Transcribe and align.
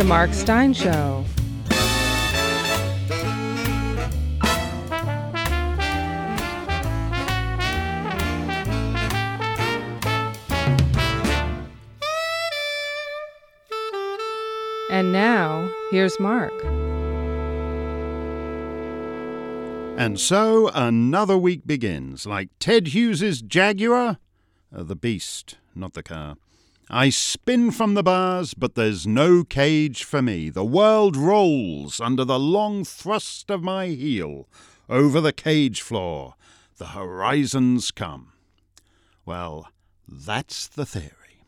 The 0.00 0.06
Mark 0.06 0.32
Steyn 0.32 0.72
Show. 0.72 1.26
And 14.90 15.12
now, 15.12 15.70
here's 15.90 16.18
Mark. 16.18 16.54
And 19.98 20.18
so 20.18 20.68
another 20.68 21.36
week 21.36 21.66
begins, 21.66 22.24
like 22.24 22.48
Ted 22.58 22.94
Hughes's 22.94 23.42
Jaguar, 23.42 24.16
uh, 24.74 24.82
the 24.82 24.96
beast, 24.96 25.58
not 25.74 25.92
the 25.92 26.02
car. 26.02 26.36
I 26.92 27.10
spin 27.10 27.70
from 27.70 27.94
the 27.94 28.02
bars, 28.02 28.52
but 28.52 28.74
there's 28.74 29.06
no 29.06 29.44
cage 29.44 30.02
for 30.02 30.20
me. 30.20 30.50
The 30.50 30.64
world 30.64 31.16
rolls 31.16 32.00
under 32.00 32.24
the 32.24 32.38
long 32.38 32.84
thrust 32.84 33.48
of 33.48 33.62
my 33.62 33.86
heel. 33.86 34.48
Over 34.88 35.20
the 35.20 35.32
cage 35.32 35.82
floor, 35.82 36.34
the 36.78 36.86
horizons 36.88 37.92
come. 37.92 38.32
Well, 39.24 39.68
that's 40.08 40.66
the 40.66 40.84
theory. 40.84 41.44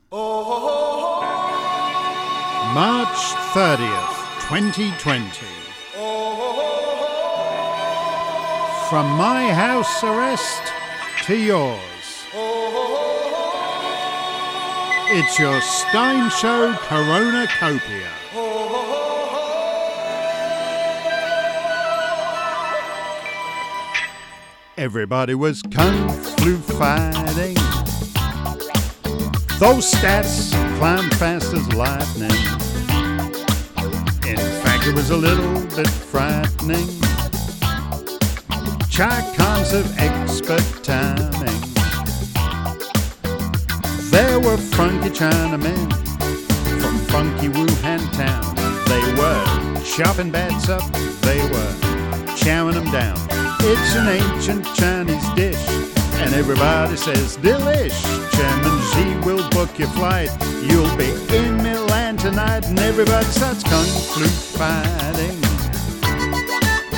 March 2.73 3.19
30th, 3.53 4.49
2020. 4.49 5.29
From 8.89 9.11
my 9.17 9.53
house 9.53 10.05
arrest 10.05 10.63
to 11.27 11.37
yours. 11.37 11.92
It's 15.07 15.39
your 15.39 15.61
Steyn 15.61 16.31
Show 16.31 16.75
Corona 16.83 17.47
Copia. 17.59 18.09
Everybody 24.79 25.35
was 25.35 25.63
kung 25.63 26.09
flu 26.09 26.57
fighting. 26.57 27.55
Those 29.59 29.91
stats 29.93 30.51
climb 30.79 31.11
fast 31.11 31.53
as 31.53 31.73
lightning. 31.75 32.31
In 34.27 34.39
fact, 34.63 34.87
it 34.87 34.95
was 34.95 35.11
a 35.11 35.17
little 35.17 35.61
bit 35.77 35.89
frightening. 35.89 36.89
ChiComs 38.89 39.73
of 39.73 39.99
expert 39.99 40.85
timing. 40.85 41.72
There 44.13 44.39
were 44.39 44.59
funky 44.59 45.09
Chinamen 45.09 45.91
from 46.83 46.99
funky 47.09 47.49
Wuhan 47.49 48.13
town. 48.13 48.55
They 48.85 49.05
were 49.15 49.83
chopping 49.83 50.31
bats 50.31 50.69
up, 50.69 50.83
they 51.23 51.41
were 51.51 51.73
chowing 52.37 52.75
them 52.75 52.91
down. 52.93 53.17
It's 53.61 53.95
an 53.97 54.09
ancient 54.09 54.67
Chinese 54.75 55.27
dish, 55.31 55.67
and 56.21 56.35
everybody 56.35 56.95
says 56.97 57.39
delish. 57.39 57.99
Chairman 58.33 58.79
Xi 58.93 59.27
will 59.27 59.49
book 59.49 59.79
your 59.79 59.89
flight. 59.89 60.29
You'll 60.61 60.95
be 60.99 61.09
in 61.35 61.57
Milan 61.63 62.19
tonight, 62.19 62.67
and 62.67 62.79
everybody 62.81 63.25
starts 63.29 63.63
kung 63.63 63.87
flu 64.13 64.27
fighting. 64.27 65.41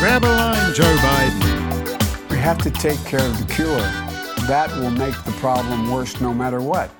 Grab 0.00 0.24
a 0.24 0.26
line, 0.26 0.74
Joe 0.74 0.96
Biden. 0.96 2.28
We 2.28 2.38
have 2.38 2.58
to 2.58 2.72
take 2.72 2.98
care 3.04 3.24
of 3.24 3.38
the 3.38 3.54
cure. 3.54 3.86
That 4.48 4.68
will 4.80 4.90
make 4.90 5.14
the 5.22 5.32
problem 5.38 5.92
worse 5.92 6.20
no 6.20 6.34
matter 6.34 6.60
what. 6.60 6.90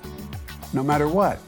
No 0.75 0.83
matter 0.83 1.07
what. 1.07 1.39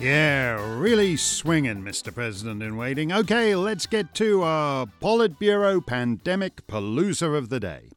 Yeah, 0.00 0.78
really 0.78 1.18
swinging, 1.18 1.82
Mr. 1.82 2.12
President 2.14 2.62
in 2.62 2.78
waiting. 2.78 3.12
Okay, 3.12 3.54
let's 3.54 3.84
get 3.84 4.14
to 4.14 4.42
our 4.42 4.86
Politburo 5.02 5.86
pandemic 5.86 6.66
palooza 6.66 7.36
of 7.36 7.50
the 7.50 7.60
day. 7.60 7.90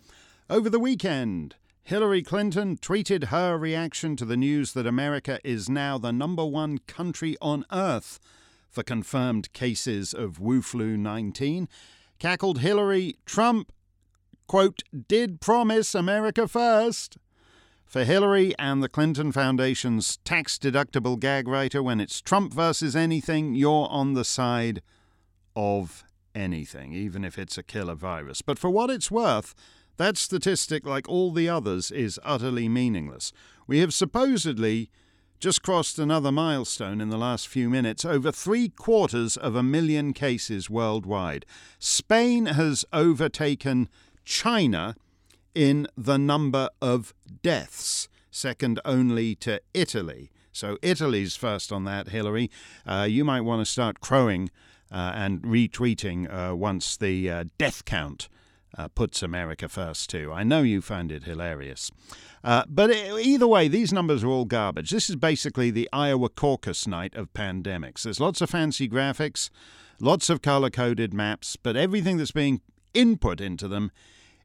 Over 0.50 0.70
the 0.70 0.78
weekend, 0.78 1.56
Hillary 1.84 2.22
Clinton 2.22 2.76
tweeted 2.76 3.26
her 3.26 3.58
reaction 3.58 4.18
to 4.18 4.26
the 4.26 4.36
news 4.36 4.74
that 4.74 4.86
America 4.86 5.40
is 5.46 5.70
now 5.70 5.98
the 5.98 6.12
number 6.12 6.46
one 6.46 6.80
country 6.80 7.38
on 7.42 7.64
earth 7.72 8.20
for 8.70 8.84
confirmed 8.84 9.54
cases 9.54 10.14
of 10.14 10.42
Wu 10.42 10.62
flu 10.62 10.98
19. 10.98 11.70
Cackled 12.20 12.60
Hillary, 12.60 13.16
Trump, 13.26 13.72
quote, 14.48 14.84
did 15.08 15.40
promise 15.40 15.96
America 15.96 16.46
first. 16.46 17.18
For 17.86 18.04
Hillary 18.04 18.54
and 18.60 18.84
the 18.84 18.90
Clinton 18.90 19.32
Foundation's 19.32 20.18
tax 20.18 20.58
deductible 20.58 21.20
gag 21.20 21.48
writer, 21.48 21.82
when 21.82 22.02
it's 22.02 22.20
Trump 22.20 22.54
versus 22.54 22.96
anything, 22.96 23.56
you're 23.56 23.88
on 23.90 24.14
the 24.14 24.26
side 24.26 24.82
of 25.56 26.04
anything, 26.34 26.94
even 26.94 27.24
if 27.24 27.40
it's 27.40 27.58
a 27.58 27.64
killer 27.64 27.96
virus. 27.96 28.42
But 28.42 28.60
for 28.60 28.70
what 28.70 28.90
it's 28.90 29.10
worth, 29.12 29.56
that 29.98 30.18
statistic, 30.18 30.86
like 30.86 31.08
all 31.08 31.32
the 31.32 31.48
others, 31.48 31.90
is 31.92 32.20
utterly 32.24 32.68
meaningless. 32.68 33.32
We 33.66 33.80
have 33.80 33.94
supposedly 33.94 34.90
just 35.40 35.62
crossed 35.62 36.00
another 36.00 36.32
milestone 36.32 37.00
in 37.00 37.10
the 37.10 37.18
last 37.18 37.48
few 37.48 37.70
minutes 37.70 38.04
over 38.04 38.32
three 38.32 38.70
quarters 38.70 39.38
of 39.38 39.56
a 39.56 39.64
million 39.64 40.12
cases 40.12 40.70
worldwide. 40.70 41.46
Spain 41.80 42.48
has 42.48 42.84
overtaken 42.92 43.88
China 44.26 44.96
in 45.56 45.88
the 45.98 46.18
number 46.18 46.70
of 46.82 47.14
deaths, 47.42 48.08
second 48.30 48.80
only 48.86 49.34
to 49.36 49.62
Italy. 49.74 50.30
So 50.52 50.78
Italy's 50.82 51.36
first 51.36 51.72
on 51.72 51.86
that, 51.86 52.10
Hillary. 52.10 52.52
Uh, 52.86 53.08
you 53.10 53.26
might 53.26 53.42
want 53.42 53.66
to 53.66 53.72
start 53.72 54.00
crowing 54.00 54.52
uh, 54.92 55.14
and 55.16 55.42
retweeting 55.42 56.32
uh, 56.32 56.56
once 56.56 56.96
the 56.96 57.30
uh, 57.30 57.44
death 57.58 57.84
count 57.86 58.30
uh, 58.78 58.88
puts 58.90 59.24
America 59.24 59.68
first, 59.68 60.10
too. 60.10 60.32
I 60.32 60.44
know 60.44 60.62
you 60.62 60.82
find 60.82 61.12
it 61.12 61.24
hilarious. 61.24 61.92
Uh, 62.44 62.64
but 62.68 62.92
either 62.92 63.48
way, 63.48 63.68
these 63.68 63.92
numbers 63.92 64.24
are 64.24 64.30
all 64.30 64.46
garbage. 64.46 64.92
This 64.92 65.10
is 65.10 65.16
basically 65.16 65.72
the 65.72 65.90
Iowa 65.92 66.30
caucus 66.30 66.88
night 66.88 67.16
of 67.16 67.34
pandemics. 67.34 68.04
There's 68.04 68.20
lots 68.20 68.42
of 68.42 68.50
fancy 68.50 68.88
graphics, 68.88 69.50
lots 70.00 70.30
of 70.30 70.42
color 70.42 70.70
coded 70.70 71.14
maps, 71.14 71.56
but 71.56 71.76
everything 71.76 72.18
that's 72.18 72.32
being 72.32 72.62
input 72.94 73.42
into 73.42 73.68
them 73.68 73.92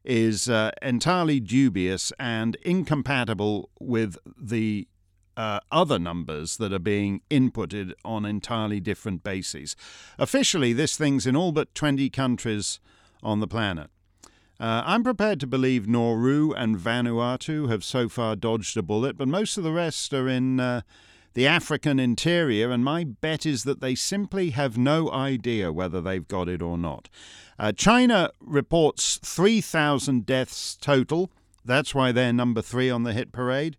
is 0.03 0.49
uh, 0.49 0.71
entirely 0.81 1.39
dubious 1.39 2.11
and 2.19 2.55
incompatible 2.63 3.69
with 3.79 4.17
the 4.39 4.87
uh, 5.37 5.59
other 5.71 5.97
numbers 5.97 6.57
that 6.57 6.73
are 6.73 6.79
being 6.79 7.21
inputted 7.29 7.93
on 8.03 8.25
entirely 8.25 8.79
different 8.79 9.23
bases. 9.23 9.75
Officially, 10.17 10.73
this 10.73 10.97
thing's 10.97 11.25
in 11.25 11.35
all 11.35 11.51
but 11.51 11.73
20 11.73 12.09
countries 12.09 12.79
on 13.23 13.39
the 13.39 13.47
planet. 13.47 13.89
Uh, 14.59 14.83
I'm 14.85 15.03
prepared 15.03 15.39
to 15.39 15.47
believe 15.47 15.87
Nauru 15.87 16.51
and 16.51 16.77
Vanuatu 16.77 17.69
have 17.69 17.83
so 17.83 18.07
far 18.07 18.35
dodged 18.35 18.77
a 18.77 18.83
bullet, 18.83 19.17
but 19.17 19.27
most 19.27 19.57
of 19.57 19.63
the 19.63 19.71
rest 19.71 20.13
are 20.13 20.29
in 20.29 20.59
uh, 20.59 20.81
the 21.33 21.47
African 21.47 21.99
interior, 21.99 22.71
and 22.71 22.83
my 22.83 23.03
bet 23.03 23.45
is 23.45 23.63
that 23.63 23.81
they 23.81 23.95
simply 23.95 24.49
have 24.51 24.77
no 24.77 25.11
idea 25.11 25.71
whether 25.71 26.01
they've 26.01 26.27
got 26.27 26.49
it 26.49 26.61
or 26.61 26.77
not. 26.77 27.09
Uh, 27.57 27.71
China 27.71 28.31
reports 28.39 29.19
3,000 29.23 30.25
deaths 30.25 30.77
total. 30.79 31.31
That's 31.63 31.95
why 31.95 32.11
they're 32.11 32.33
number 32.33 32.61
three 32.61 32.89
on 32.89 33.03
the 33.03 33.13
hit 33.13 33.31
parade. 33.31 33.77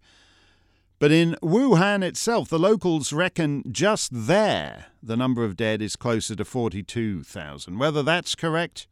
But 0.98 1.10
in 1.10 1.36
Wuhan 1.42 2.04
itself, 2.04 2.48
the 2.48 2.60
locals 2.60 3.12
reckon 3.12 3.64
just 3.72 4.10
there 4.12 4.86
the 5.02 5.16
number 5.16 5.44
of 5.44 5.56
dead 5.56 5.82
is 5.82 5.96
closer 5.96 6.36
to 6.36 6.44
42,000. 6.44 7.76
Whether 7.76 8.04
that's 8.04 8.36
correct, 8.36 8.86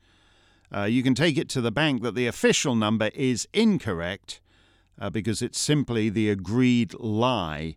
uh, 0.75 0.85
you 0.85 1.05
can 1.05 1.15
take 1.15 1.39
it 1.39 1.49
to 1.51 1.61
the 1.61 1.71
bank 1.71 2.03
that 2.03 2.17
the 2.17 2.27
official 2.27 2.75
number 2.75 3.11
is 3.15 3.47
incorrect 3.53 4.41
uh, 5.01 5.09
because 5.09 5.41
it's 5.41 5.61
simply 5.61 6.09
the 6.09 6.29
agreed 6.31 6.95
lie 6.99 7.77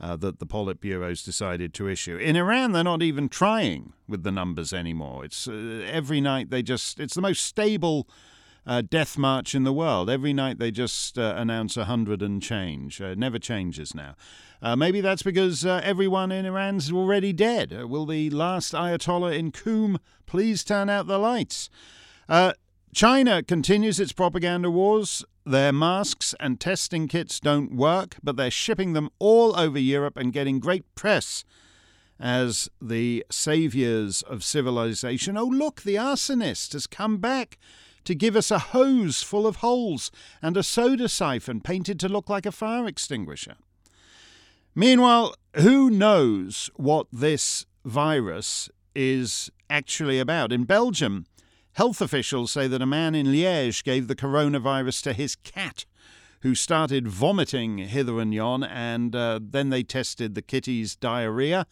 uh, 0.00 0.16
that 0.16 0.38
the 0.38 0.46
Politburo's 0.46 1.22
decided 1.22 1.72
to 1.74 1.88
issue. 1.88 2.16
In 2.16 2.36
Iran, 2.36 2.72
they're 2.72 2.84
not 2.84 3.02
even 3.02 3.28
trying 3.28 3.92
with 4.08 4.22
the 4.22 4.32
numbers 4.32 4.72
anymore. 4.72 5.24
It's 5.24 5.48
uh, 5.48 5.86
every 5.90 6.20
night 6.20 6.50
they 6.50 6.62
just, 6.62 7.00
it's 7.00 7.14
the 7.14 7.22
most 7.22 7.44
stable. 7.44 8.08
Uh, 8.68 8.82
death 8.82 9.16
march 9.16 9.54
in 9.54 9.62
the 9.62 9.72
world. 9.72 10.10
Every 10.10 10.32
night 10.32 10.58
they 10.58 10.72
just 10.72 11.16
uh, 11.16 11.34
announce 11.36 11.76
a 11.76 11.84
hundred 11.84 12.20
and 12.20 12.42
change. 12.42 13.00
Uh, 13.00 13.14
never 13.14 13.38
changes 13.38 13.94
now. 13.94 14.16
Uh, 14.60 14.74
maybe 14.74 15.00
that's 15.00 15.22
because 15.22 15.64
everyone 15.64 16.32
in 16.32 16.44
Iran's 16.44 16.90
already 16.90 17.32
dead. 17.32 17.70
Will 17.84 18.06
the 18.06 18.28
last 18.30 18.72
Ayatollah 18.72 19.38
in 19.38 19.52
Qum 19.52 20.00
please 20.26 20.64
turn 20.64 20.90
out 20.90 21.06
the 21.06 21.16
lights? 21.16 21.70
China 22.94 23.42
continues 23.42 24.00
its 24.00 24.12
propaganda 24.12 24.70
wars. 24.70 25.24
Their 25.44 25.72
masks 25.72 26.34
and 26.40 26.58
testing 26.58 27.08
kits 27.08 27.38
don't 27.38 27.74
work, 27.74 28.16
but 28.22 28.36
they're 28.36 28.50
shipping 28.50 28.94
them 28.94 29.10
all 29.18 29.58
over 29.58 29.78
Europe 29.78 30.16
and 30.16 30.32
getting 30.32 30.58
great 30.58 30.84
press 30.94 31.44
as 32.18 32.68
the 32.80 33.24
saviors 33.30 34.22
of 34.22 34.42
civilization. 34.42 35.36
Oh, 35.36 35.44
look, 35.44 35.82
the 35.82 35.96
arsonist 35.96 36.72
has 36.72 36.86
come 36.86 37.18
back 37.18 37.58
to 38.04 38.14
give 38.14 38.36
us 38.36 38.50
a 38.50 38.58
hose 38.58 39.22
full 39.22 39.46
of 39.46 39.56
holes 39.56 40.10
and 40.40 40.56
a 40.56 40.62
soda 40.62 41.08
siphon 41.08 41.60
painted 41.60 42.00
to 42.00 42.08
look 42.08 42.30
like 42.30 42.46
a 42.46 42.52
fire 42.52 42.86
extinguisher. 42.86 43.56
Meanwhile, 44.74 45.34
who 45.56 45.90
knows 45.90 46.70
what 46.76 47.06
this 47.12 47.66
virus 47.84 48.70
is 48.94 49.50
actually 49.68 50.18
about. 50.18 50.52
In 50.52 50.64
Belgium, 50.64 51.26
health 51.76 52.00
officials 52.00 52.50
say 52.50 52.66
that 52.66 52.80
a 52.80 52.86
man 52.86 53.14
in 53.14 53.26
Liège 53.26 53.84
gave 53.84 54.08
the 54.08 54.16
coronavirus 54.16 55.02
to 55.02 55.12
his 55.12 55.36
cat, 55.36 55.84
who 56.40 56.54
started 56.54 57.06
vomiting 57.06 57.76
hither 57.76 58.18
and 58.18 58.32
yon, 58.32 58.64
and 58.64 59.14
uh, 59.14 59.38
then 59.42 59.68
they 59.68 59.82
tested 59.82 60.34
the 60.34 60.40
kitty's 60.40 60.96
diarrhea. 60.96 61.66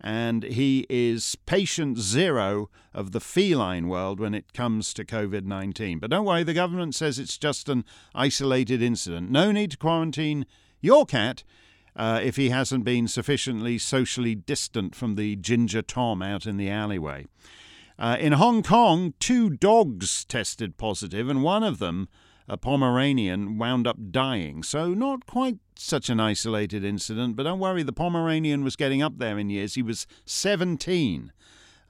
And 0.00 0.44
he 0.44 0.86
is 0.88 1.36
patient 1.46 1.98
zero 1.98 2.70
of 2.94 3.12
the 3.12 3.20
feline 3.20 3.88
world 3.88 4.18
when 4.18 4.34
it 4.34 4.52
comes 4.54 4.94
to 4.94 5.04
COVID 5.04 5.44
19. 5.44 5.98
But 5.98 6.10
don't 6.10 6.26
worry, 6.26 6.42
the 6.42 6.54
government 6.54 6.94
says 6.94 7.18
it's 7.18 7.38
just 7.38 7.68
an 7.68 7.84
isolated 8.14 8.82
incident. 8.82 9.30
No 9.30 9.52
need 9.52 9.72
to 9.72 9.76
quarantine 9.76 10.46
your 10.80 11.04
cat 11.04 11.44
uh, 11.96 12.20
if 12.22 12.36
he 12.36 12.48
hasn't 12.48 12.84
been 12.84 13.08
sufficiently 13.08 13.76
socially 13.76 14.34
distant 14.34 14.94
from 14.94 15.16
the 15.16 15.36
ginger 15.36 15.82
Tom 15.82 16.22
out 16.22 16.46
in 16.46 16.56
the 16.56 16.70
alleyway. 16.70 17.26
Uh, 17.98 18.16
in 18.18 18.32
Hong 18.32 18.62
Kong, 18.62 19.14
two 19.20 19.50
dogs 19.50 20.24
tested 20.24 20.76
positive, 20.76 21.28
and 21.28 21.42
one 21.42 21.62
of 21.62 21.78
them, 21.78 22.08
a 22.48 22.56
Pomeranian, 22.56 23.56
wound 23.56 23.86
up 23.86 23.96
dying. 24.10 24.62
So, 24.62 24.94
not 24.94 25.26
quite 25.26 25.58
such 25.76 26.10
an 26.10 26.18
isolated 26.18 26.84
incident, 26.84 27.36
but 27.36 27.44
don't 27.44 27.60
worry, 27.60 27.82
the 27.82 27.92
Pomeranian 27.92 28.64
was 28.64 28.76
getting 28.76 29.02
up 29.02 29.18
there 29.18 29.38
in 29.38 29.48
years. 29.48 29.74
He 29.74 29.82
was 29.82 30.06
17. 30.26 31.32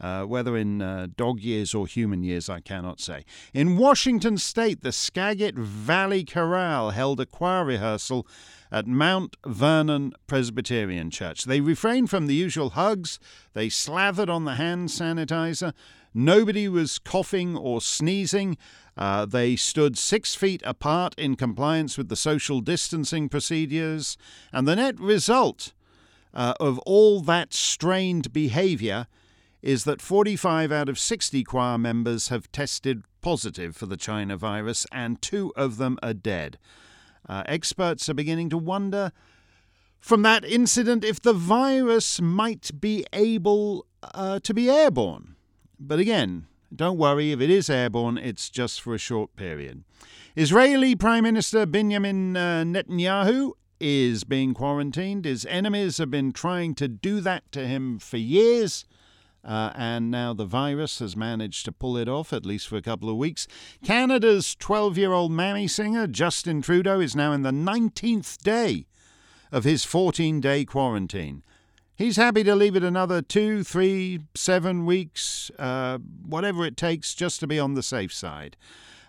Uh, 0.00 0.24
whether 0.24 0.56
in 0.56 0.82
uh, 0.82 1.06
dog 1.16 1.40
years 1.40 1.72
or 1.72 1.86
human 1.86 2.24
years, 2.24 2.48
I 2.48 2.60
cannot 2.60 3.00
say. 3.00 3.24
In 3.52 3.76
Washington 3.76 4.38
state, 4.38 4.82
the 4.82 4.90
Skagit 4.90 5.54
Valley 5.54 6.24
Chorale 6.24 6.90
held 6.90 7.20
a 7.20 7.26
choir 7.26 7.64
rehearsal 7.64 8.26
at 8.72 8.88
Mount 8.88 9.36
Vernon 9.46 10.12
Presbyterian 10.26 11.10
Church. 11.10 11.44
They 11.44 11.60
refrained 11.60 12.10
from 12.10 12.26
the 12.26 12.34
usual 12.34 12.70
hugs, 12.70 13.20
they 13.52 13.68
slathered 13.68 14.28
on 14.28 14.44
the 14.44 14.56
hand 14.56 14.88
sanitizer. 14.88 15.72
Nobody 16.12 16.68
was 16.68 16.98
coughing 16.98 17.56
or 17.56 17.80
sneezing. 17.80 18.56
Uh, 18.96 19.26
they 19.26 19.56
stood 19.56 19.98
six 19.98 20.34
feet 20.34 20.62
apart 20.64 21.14
in 21.18 21.34
compliance 21.34 21.98
with 21.98 22.08
the 22.08 22.16
social 22.16 22.60
distancing 22.60 23.28
procedures. 23.28 24.16
And 24.52 24.66
the 24.68 24.76
net 24.76 24.98
result 25.00 25.72
uh, 26.32 26.54
of 26.60 26.78
all 26.80 27.20
that 27.22 27.52
strained 27.52 28.32
behavior 28.32 29.08
is 29.64 29.84
that 29.84 30.02
45 30.02 30.70
out 30.70 30.90
of 30.90 30.98
60 30.98 31.42
choir 31.42 31.78
members 31.78 32.28
have 32.28 32.52
tested 32.52 33.02
positive 33.22 33.74
for 33.74 33.86
the 33.86 33.96
China 33.96 34.36
virus, 34.36 34.86
and 34.92 35.20
two 35.22 35.54
of 35.56 35.78
them 35.78 35.98
are 36.02 36.12
dead. 36.12 36.58
Uh, 37.26 37.42
experts 37.46 38.06
are 38.10 38.14
beginning 38.14 38.50
to 38.50 38.58
wonder 38.58 39.10
from 40.00 40.20
that 40.20 40.44
incident 40.44 41.02
if 41.02 41.18
the 41.18 41.32
virus 41.32 42.20
might 42.20 42.78
be 42.78 43.06
able 43.14 43.86
uh, 44.02 44.38
to 44.40 44.52
be 44.52 44.68
airborne. 44.68 45.34
But 45.80 45.98
again, 45.98 46.46
don't 46.74 46.98
worry, 46.98 47.32
if 47.32 47.40
it 47.40 47.48
is 47.48 47.70
airborne, 47.70 48.18
it's 48.18 48.50
just 48.50 48.82
for 48.82 48.94
a 48.94 48.98
short 48.98 49.34
period. 49.34 49.82
Israeli 50.36 50.94
Prime 50.94 51.24
Minister 51.24 51.64
Benjamin 51.64 52.36
uh, 52.36 52.64
Netanyahu 52.64 53.52
is 53.80 54.24
being 54.24 54.52
quarantined. 54.52 55.24
His 55.24 55.46
enemies 55.46 55.96
have 55.96 56.10
been 56.10 56.32
trying 56.32 56.74
to 56.74 56.86
do 56.86 57.22
that 57.22 57.50
to 57.52 57.66
him 57.66 57.98
for 57.98 58.18
years. 58.18 58.84
Uh, 59.44 59.72
and 59.74 60.10
now 60.10 60.32
the 60.32 60.46
virus 60.46 61.00
has 61.00 61.16
managed 61.16 61.64
to 61.66 61.72
pull 61.72 61.96
it 61.96 62.08
off, 62.08 62.32
at 62.32 62.46
least 62.46 62.66
for 62.66 62.76
a 62.76 62.82
couple 62.82 63.10
of 63.10 63.16
weeks. 63.16 63.46
Canada's 63.84 64.54
12 64.54 64.96
year 64.96 65.12
old 65.12 65.30
mammy 65.30 65.68
singer, 65.68 66.06
Justin 66.06 66.62
Trudeau, 66.62 67.00
is 67.00 67.14
now 67.14 67.32
in 67.32 67.42
the 67.42 67.50
19th 67.50 68.38
day 68.38 68.86
of 69.52 69.64
his 69.64 69.84
14 69.84 70.40
day 70.40 70.64
quarantine. 70.64 71.42
He's 71.96 72.16
happy 72.16 72.42
to 72.42 72.56
leave 72.56 72.74
it 72.74 72.82
another 72.82 73.22
two, 73.22 73.62
three, 73.62 74.20
seven 74.34 74.84
weeks, 74.84 75.50
uh, 75.58 75.98
whatever 75.98 76.64
it 76.64 76.76
takes, 76.76 77.14
just 77.14 77.38
to 77.40 77.46
be 77.46 77.58
on 77.58 77.74
the 77.74 77.84
safe 77.84 78.12
side. 78.12 78.56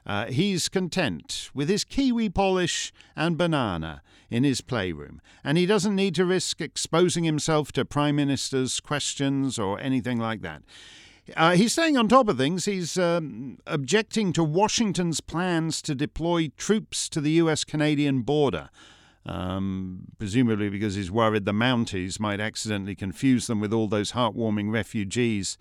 Uh, 0.05 0.27
he's 0.27 0.69
content 0.69 1.49
with 1.55 1.67
his 1.67 1.83
kiwi 1.83 2.29
polish 2.29 2.93
and 3.15 3.37
banana 3.39 4.03
in 4.29 4.43
his 4.43 4.61
playroom, 4.61 5.21
and 5.43 5.57
he 5.57 5.65
doesn't 5.65 5.95
need 5.95 6.15
to 6.15 6.25
risk 6.25 6.61
exposing 6.61 7.23
himself 7.23 7.71
to 7.73 7.85
Prime 7.85 8.15
Minister's 8.15 8.79
questions 8.79 9.59
or 9.59 9.79
anything 9.79 10.19
like 10.19 10.41
that. 10.41 10.61
Uh, 11.35 11.55
he's 11.55 11.73
staying 11.73 11.97
on 11.97 12.07
top 12.07 12.27
of 12.27 12.37
things. 12.37 12.65
He's 12.65 12.97
um, 12.97 13.57
objecting 13.65 14.31
to 14.33 14.43
Washington's 14.43 15.21
plans 15.21 15.81
to 15.83 15.95
deploy 15.95 16.51
troops 16.55 17.09
to 17.09 17.21
the 17.21 17.31
US 17.31 17.63
Canadian 17.63 18.21
border. 18.21 18.69
Um, 19.27 20.01
presumably 20.19 20.69
because 20.69 20.93
he's 20.93 21.09
worried 21.09 21.45
the 21.45 21.51
Mounties 21.51 22.19
might 22.19 22.39
accidentally 22.39 22.93
confuse 22.93 23.47
them 23.47 23.59
with 23.59 23.73
all 23.73 23.87
those 23.87 24.11
heartwarming 24.11 24.71
refugees 24.71 25.57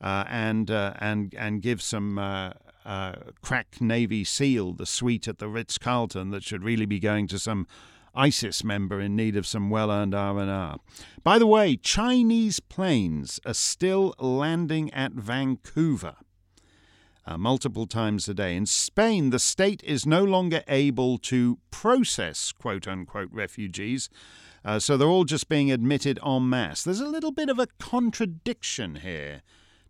uh, 0.00 0.24
and, 0.28 0.72
uh, 0.72 0.94
and, 0.98 1.32
and 1.38 1.62
give 1.62 1.80
some 1.80 2.18
uh, 2.18 2.50
uh, 2.84 3.12
crack 3.42 3.80
Navy 3.80 4.24
SEAL 4.24 4.72
the 4.72 4.86
suite 4.86 5.28
at 5.28 5.38
the 5.38 5.46
Ritz 5.46 5.78
Carlton 5.78 6.30
that 6.30 6.42
should 6.42 6.64
really 6.64 6.86
be 6.86 6.98
going 6.98 7.28
to 7.28 7.38
some 7.38 7.68
ISIS 8.16 8.64
member 8.64 9.00
in 9.00 9.14
need 9.14 9.36
of 9.36 9.46
some 9.46 9.70
well-earned 9.70 10.14
R&R. 10.14 10.78
By 11.22 11.38
the 11.38 11.46
way, 11.46 11.76
Chinese 11.76 12.60
planes 12.60 13.38
are 13.44 13.54
still 13.54 14.14
landing 14.18 14.92
at 14.92 15.12
Vancouver. 15.12 16.16
Uh, 17.28 17.36
multiple 17.36 17.86
times 17.86 18.28
a 18.28 18.34
day. 18.34 18.54
In 18.54 18.66
Spain, 18.66 19.30
the 19.30 19.40
state 19.40 19.82
is 19.82 20.06
no 20.06 20.22
longer 20.22 20.62
able 20.68 21.18
to 21.18 21.58
process 21.72 22.52
quote 22.52 22.86
unquote 22.86 23.30
refugees, 23.32 24.08
uh, 24.64 24.78
so 24.78 24.96
they're 24.96 25.08
all 25.08 25.24
just 25.24 25.48
being 25.48 25.70
admitted 25.72 26.20
en 26.24 26.48
masse. 26.48 26.84
There's 26.84 27.00
a 27.00 27.08
little 27.08 27.32
bit 27.32 27.48
of 27.48 27.58
a 27.58 27.66
contradiction 27.80 28.96
here, 28.96 29.42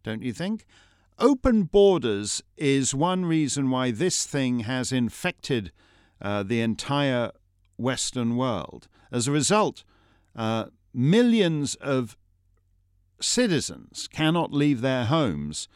don't 0.02 0.22
you 0.22 0.32
think? 0.32 0.64
Open 1.18 1.64
borders 1.64 2.42
is 2.56 2.94
one 2.94 3.24
reason 3.24 3.70
why 3.70 3.90
this 3.90 4.26
thing 4.26 4.60
has 4.60 4.92
infected 4.92 5.72
uh, 6.20 6.42
the 6.42 6.60
entire 6.60 7.32
Western 7.76 8.36
world. 8.36 8.88
As 9.10 9.28
a 9.28 9.32
result, 9.32 9.84
uh, 10.34 10.66
millions 10.92 11.74
of 11.76 12.16
citizens 13.20 14.08
cannot 14.12 14.52
leave 14.52 14.80
their 14.80 15.06
homes, 15.06 15.68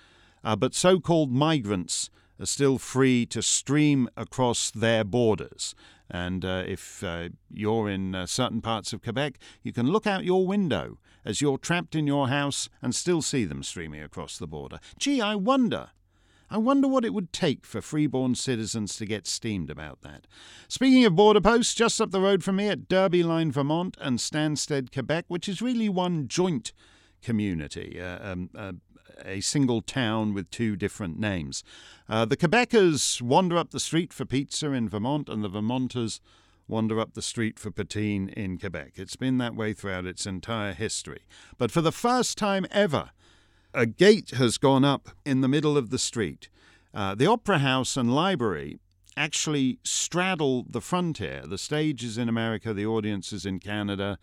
uh, 0.44 0.56
but 0.56 0.74
so 0.74 1.00
called 1.00 1.30
migrants 1.30 2.10
are 2.38 2.46
still 2.46 2.78
free 2.78 3.26
to 3.26 3.42
stream 3.42 4.08
across 4.16 4.70
their 4.70 5.04
borders. 5.04 5.74
And 6.10 6.44
uh, 6.44 6.64
if 6.66 7.04
uh, 7.04 7.28
you're 7.52 7.88
in 7.88 8.14
uh, 8.14 8.26
certain 8.26 8.60
parts 8.60 8.92
of 8.92 9.02
Quebec, 9.02 9.38
you 9.62 9.72
can 9.72 9.86
look 9.86 10.06
out 10.06 10.24
your 10.24 10.46
window 10.46 10.98
as 11.24 11.40
you're 11.40 11.58
trapped 11.58 11.94
in 11.94 12.06
your 12.06 12.28
house 12.28 12.68
and 12.82 12.94
still 12.94 13.22
see 13.22 13.44
them 13.44 13.62
streaming 13.62 14.02
across 14.02 14.38
the 14.38 14.46
border. 14.46 14.80
Gee, 14.98 15.20
I 15.20 15.34
wonder. 15.36 15.90
I 16.52 16.58
wonder 16.58 16.88
what 16.88 17.04
it 17.04 17.14
would 17.14 17.32
take 17.32 17.64
for 17.64 17.80
freeborn 17.80 18.34
citizens 18.34 18.96
to 18.96 19.06
get 19.06 19.28
steamed 19.28 19.70
about 19.70 20.00
that. 20.02 20.26
Speaking 20.66 21.04
of 21.04 21.14
border 21.14 21.40
posts, 21.40 21.74
just 21.74 22.00
up 22.00 22.10
the 22.10 22.20
road 22.20 22.42
from 22.42 22.56
me 22.56 22.68
at 22.68 22.88
Derby 22.88 23.22
Line, 23.22 23.52
Vermont, 23.52 23.96
and 24.00 24.18
Stanstead, 24.18 24.92
Quebec, 24.92 25.26
which 25.28 25.48
is 25.48 25.62
really 25.62 25.88
one 25.88 26.26
joint 26.26 26.72
community, 27.22 28.00
uh, 28.00 28.32
um, 28.32 28.50
uh, 28.56 28.72
a 29.24 29.40
single 29.40 29.80
town 29.80 30.34
with 30.34 30.50
two 30.50 30.74
different 30.74 31.20
names. 31.20 31.62
Uh, 32.08 32.24
the 32.24 32.36
Quebecers 32.36 33.22
wander 33.22 33.56
up 33.56 33.70
the 33.70 33.78
street 33.78 34.12
for 34.12 34.24
pizza 34.24 34.72
in 34.72 34.88
Vermont, 34.88 35.28
and 35.28 35.44
the 35.44 35.48
Vermonters 35.48 36.20
wander 36.66 36.98
up 36.98 37.14
the 37.14 37.22
street 37.22 37.58
for 37.58 37.70
poutine 37.70 38.32
in 38.32 38.58
Quebec. 38.58 38.92
It's 38.96 39.16
been 39.16 39.38
that 39.38 39.54
way 39.54 39.72
throughout 39.72 40.06
its 40.06 40.26
entire 40.26 40.72
history. 40.72 41.22
But 41.58 41.70
for 41.70 41.80
the 41.80 41.92
first 41.92 42.38
time 42.38 42.66
ever, 42.70 43.10
a 43.74 43.86
gate 43.86 44.30
has 44.30 44.58
gone 44.58 44.84
up 44.84 45.10
in 45.24 45.40
the 45.40 45.48
middle 45.48 45.76
of 45.76 45.90
the 45.90 45.98
street. 45.98 46.48
Uh, 46.92 47.14
the 47.14 47.26
Opera 47.26 47.58
House 47.58 47.96
and 47.96 48.14
Library 48.14 48.78
actually 49.16 49.78
straddle 49.84 50.64
the 50.68 50.80
frontier. 50.80 51.42
The 51.46 51.58
stage 51.58 52.02
is 52.02 52.18
in 52.18 52.28
America, 52.28 52.72
the 52.72 52.86
audience 52.86 53.32
is 53.32 53.46
in 53.46 53.58
Canada. 53.58 54.18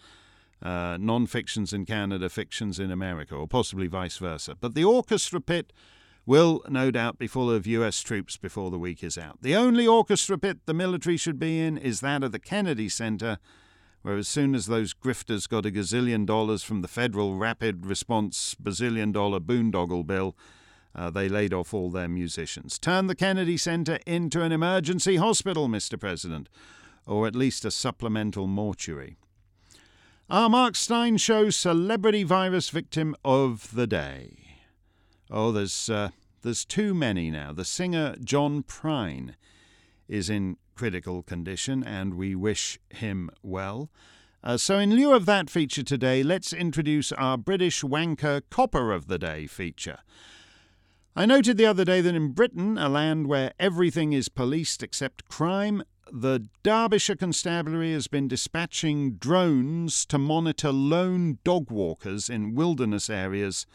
Uh, 0.60 0.98
non 1.00 1.27
fictions 1.27 1.72
in 1.72 1.86
Canada, 1.86 2.30
fictions 2.30 2.80
in 2.80 2.89
America, 2.92 3.36
or 3.36 3.48
possibly 3.48 3.86
vice 3.86 4.18
versa. 4.18 4.58
But 4.60 4.74
the 4.74 4.84
orchestra 4.84 5.39
pit 5.39 5.72
will 6.25 6.63
no 6.68 6.89
doubt 6.89 7.20
be 7.20 7.27
full 7.27 7.51
of 7.51 7.68
US 7.68 8.01
troops 8.01 8.38
before 8.38 8.72
the 8.72 8.80
week 8.80 9.04
is 9.04 9.20
out. 9.20 9.38
The 9.42 9.56
only 9.56 9.86
orchestra 9.86 10.38
pit 10.38 10.60
the 10.66 10.74
military 10.74 11.16
should 11.16 11.38
be 11.38 11.60
in 11.60 11.77
is 11.77 12.00
that 12.00 12.24
of 12.24 12.32
the 12.32 12.39
Kennedy 12.39 12.89
Center, 12.89 13.38
where 14.01 14.18
as 14.18 14.27
soon 14.27 14.56
as 14.56 14.68
those 14.68 14.94
grifters 14.94 15.48
got 15.48 15.66
a 15.66 15.72
gazillion 15.72 16.25
dollars 16.25 16.63
from 16.63 16.82
the 16.82 16.88
federal 16.88 17.36
rapid 17.36 17.86
response 17.86 18.56
bazillion 18.62 19.12
dollar 19.12 19.39
boondoggle 19.39 20.06
bill, 20.06 20.36
uh, 20.96 21.10
they 21.10 21.30
laid 21.30 21.54
off 21.54 21.74
all 21.74 21.92
their 21.92 22.08
musicians. 22.08 22.80
Turn 22.80 23.08
the 23.08 23.16
Kennedy 23.16 23.58
Center 23.58 24.00
into 24.06 24.42
an 24.42 24.51
emergency 24.51 25.18
hospital, 25.18 25.68
Mr. 25.68 26.00
President, 26.00 26.50
or 27.06 27.27
at 27.27 27.36
least 27.36 27.66
a 27.66 27.72
supplemental 27.72 28.48
mortuary. 28.48 29.18
Our 30.30 30.50
Mark 30.50 30.75
Steyn 30.75 31.18
show 31.18 31.50
celebrity 31.50 32.24
virus 32.24 32.70
victim 32.70 33.16
of 33.24 33.74
the 33.74 33.88
day. 33.88 34.48
Oh, 35.30 35.51
there's 35.51 35.89
uh, 35.89 36.10
there's 36.42 36.66
too 36.66 36.94
many 36.94 37.32
now. 37.32 37.54
The 37.54 37.63
singer 37.66 38.16
John 38.24 38.63
Prine 38.63 39.36
is 40.08 40.30
in 40.30 40.58
critical 40.78 41.24
condition, 41.24 41.84
and 41.84 42.14
we 42.14 42.36
wish 42.36 42.80
him 42.90 43.30
well. 43.42 43.90
Uh, 44.44 44.56
so, 44.56 44.78
in 44.78 44.96
lieu 44.96 45.14
of 45.14 45.26
that 45.26 45.50
feature 45.50 45.84
today, 45.84 46.24
let's 46.24 46.54
introduce 46.54 47.12
our 47.12 47.38
British 47.38 47.82
Wanker 47.82 48.44
Copper 48.50 48.94
of 48.94 49.08
the 49.08 49.18
Day 49.18 49.48
feature. 49.48 50.00
I 51.16 51.26
noted 51.26 51.58
the 51.58 51.66
other 51.66 51.84
day 51.84 52.00
that 52.00 52.14
in 52.14 52.34
Britain, 52.34 52.78
a 52.78 52.88
land 52.88 53.28
where 53.28 53.52
everything 53.60 54.14
is 54.14 54.30
policed 54.30 54.84
except 54.84 55.28
crime, 55.28 55.84
the 56.12 56.48
Derbyshire 56.64 57.16
Constabulary 57.16 57.92
has 57.94 58.08
been 58.08 58.28
dispatching 58.28 59.14
drones 59.14 60.06
to 60.06 60.20
monitor 60.20 60.72
lone 60.72 61.40
dog 61.44 61.72
walkers 61.72 62.30
in 62.30 62.56
wilderness 62.56 63.10
areas 63.10 63.66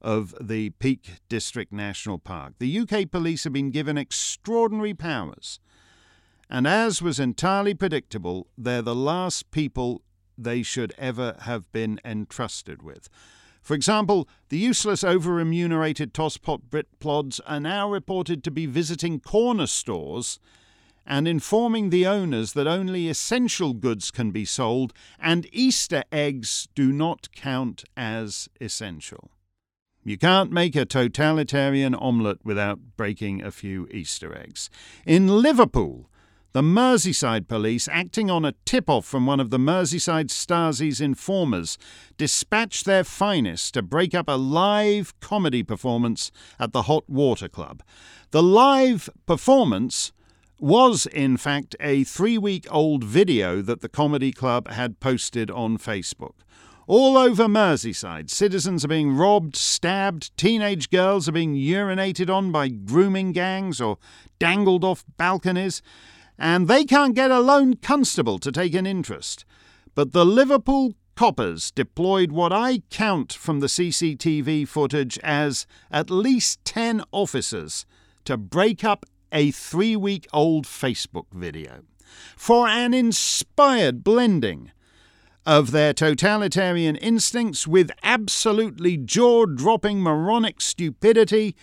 of 0.00 0.34
the 0.40 0.70
Peak 0.70 1.14
District 1.28 1.72
National 1.72 2.18
Park. 2.18 2.54
The 2.60 2.78
UK 2.78 3.10
police 3.10 3.44
have 3.44 3.52
been 3.52 3.70
given 3.70 3.98
extraordinary 3.98 4.94
powers, 4.94 5.58
and 6.48 6.66
as 6.66 7.02
was 7.02 7.18
entirely 7.18 7.74
predictable, 7.74 8.46
they're 8.56 8.82
the 8.82 8.94
last 8.94 9.50
people 9.50 10.02
they 10.38 10.62
should 10.62 10.94
ever 10.98 11.36
have 11.40 11.70
been 11.72 12.00
entrusted 12.04 12.82
with. 12.82 13.08
For 13.62 13.74
example, 13.74 14.28
the 14.48 14.58
useless 14.58 15.02
over 15.02 15.32
remunerated 15.34 16.14
tosspot 16.14 16.62
Brit 16.70 16.86
plods 17.00 17.40
are 17.40 17.58
now 17.58 17.90
reported 17.90 18.44
to 18.44 18.50
be 18.52 18.66
visiting 18.66 19.18
corner 19.18 19.66
stores 19.66 20.38
and 21.04 21.26
informing 21.26 21.90
the 21.90 22.06
owners 22.06 22.52
that 22.52 22.66
only 22.66 23.08
essential 23.08 23.72
goods 23.72 24.10
can 24.10 24.30
be 24.30 24.44
sold 24.44 24.92
and 25.18 25.48
Easter 25.52 26.04
eggs 26.12 26.68
do 26.74 26.92
not 26.92 27.32
count 27.32 27.84
as 27.96 28.48
essential. 28.60 29.30
You 30.04 30.16
can't 30.16 30.52
make 30.52 30.76
a 30.76 30.84
totalitarian 30.84 31.94
omelette 31.96 32.44
without 32.44 32.78
breaking 32.96 33.42
a 33.42 33.50
few 33.50 33.88
Easter 33.90 34.36
eggs. 34.36 34.70
In 35.04 35.42
Liverpool, 35.42 36.08
the 36.56 36.62
Merseyside 36.62 37.48
police, 37.48 37.86
acting 37.86 38.30
on 38.30 38.42
a 38.42 38.54
tip 38.64 38.88
off 38.88 39.04
from 39.04 39.26
one 39.26 39.40
of 39.40 39.50
the 39.50 39.58
Merseyside 39.58 40.30
Stasi's 40.30 41.02
informers, 41.02 41.76
dispatched 42.16 42.86
their 42.86 43.04
finest 43.04 43.74
to 43.74 43.82
break 43.82 44.14
up 44.14 44.26
a 44.26 44.38
live 44.38 45.12
comedy 45.20 45.62
performance 45.62 46.32
at 46.58 46.72
the 46.72 46.84
Hot 46.84 47.04
Water 47.10 47.46
Club. 47.46 47.82
The 48.30 48.42
live 48.42 49.10
performance 49.26 50.12
was, 50.58 51.04
in 51.04 51.36
fact, 51.36 51.76
a 51.78 52.04
three 52.04 52.38
week 52.38 52.66
old 52.70 53.04
video 53.04 53.60
that 53.60 53.82
the 53.82 53.90
comedy 53.90 54.32
club 54.32 54.70
had 54.70 54.98
posted 54.98 55.50
on 55.50 55.76
Facebook. 55.76 56.36
All 56.86 57.18
over 57.18 57.48
Merseyside, 57.48 58.30
citizens 58.30 58.82
are 58.82 58.88
being 58.88 59.14
robbed, 59.14 59.56
stabbed, 59.56 60.34
teenage 60.38 60.88
girls 60.88 61.28
are 61.28 61.32
being 61.32 61.54
urinated 61.54 62.34
on 62.34 62.50
by 62.50 62.68
grooming 62.68 63.32
gangs 63.32 63.78
or 63.78 63.98
dangled 64.38 64.84
off 64.84 65.04
balconies, 65.18 65.82
and 66.38 66.68
they 66.68 66.84
can't 66.84 67.14
get 67.14 67.30
a 67.30 67.40
lone 67.40 67.76
constable 67.76 68.38
to 68.38 68.52
take 68.52 68.74
an 68.74 68.86
interest. 68.86 69.44
But 69.94 70.12
the 70.12 70.26
Liverpool 70.26 70.94
coppers 71.14 71.70
deployed 71.70 72.30
what 72.30 72.52
I 72.52 72.82
count 72.90 73.32
from 73.32 73.60
the 73.60 73.66
CCTV 73.68 74.68
footage 74.68 75.18
as 75.20 75.66
at 75.90 76.10
least 76.10 76.64
10 76.64 77.02
officers 77.10 77.86
to 78.24 78.36
break 78.36 78.84
up 78.84 79.06
a 79.32 79.50
three 79.50 79.96
week 79.96 80.26
old 80.32 80.66
Facebook 80.66 81.26
video 81.32 81.82
for 82.36 82.68
an 82.68 82.94
inspired 82.94 84.04
blending 84.04 84.70
of 85.44 85.70
their 85.70 85.92
totalitarian 85.92 86.96
instincts 86.96 87.66
with 87.66 87.90
absolutely 88.02 88.96
jaw 88.96 89.46
dropping 89.46 90.00
moronic 90.00 90.60
stupidity. 90.60 91.54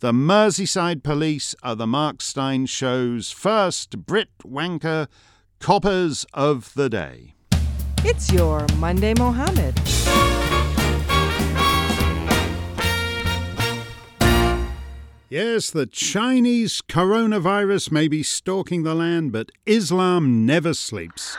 The 0.00 0.12
Merseyside 0.12 1.02
police 1.04 1.54
are 1.62 1.76
the 1.76 1.86
Mark 1.86 2.20
Steyn 2.20 2.66
show's 2.66 3.30
first 3.30 4.04
Brit 4.04 4.28
wanker 4.44 5.06
coppers 5.60 6.26
of 6.34 6.74
the 6.74 6.90
day. 6.90 7.34
It's 7.98 8.32
your 8.32 8.66
Monday 8.78 9.14
Mohammed. 9.14 9.80
Yes, 15.30 15.70
the 15.70 15.86
Chinese 15.86 16.82
coronavirus 16.82 17.90
may 17.90 18.08
be 18.08 18.22
stalking 18.22 18.82
the 18.82 18.94
land, 18.94 19.32
but 19.32 19.50
Islam 19.64 20.44
never 20.44 20.74
sleeps. 20.74 21.36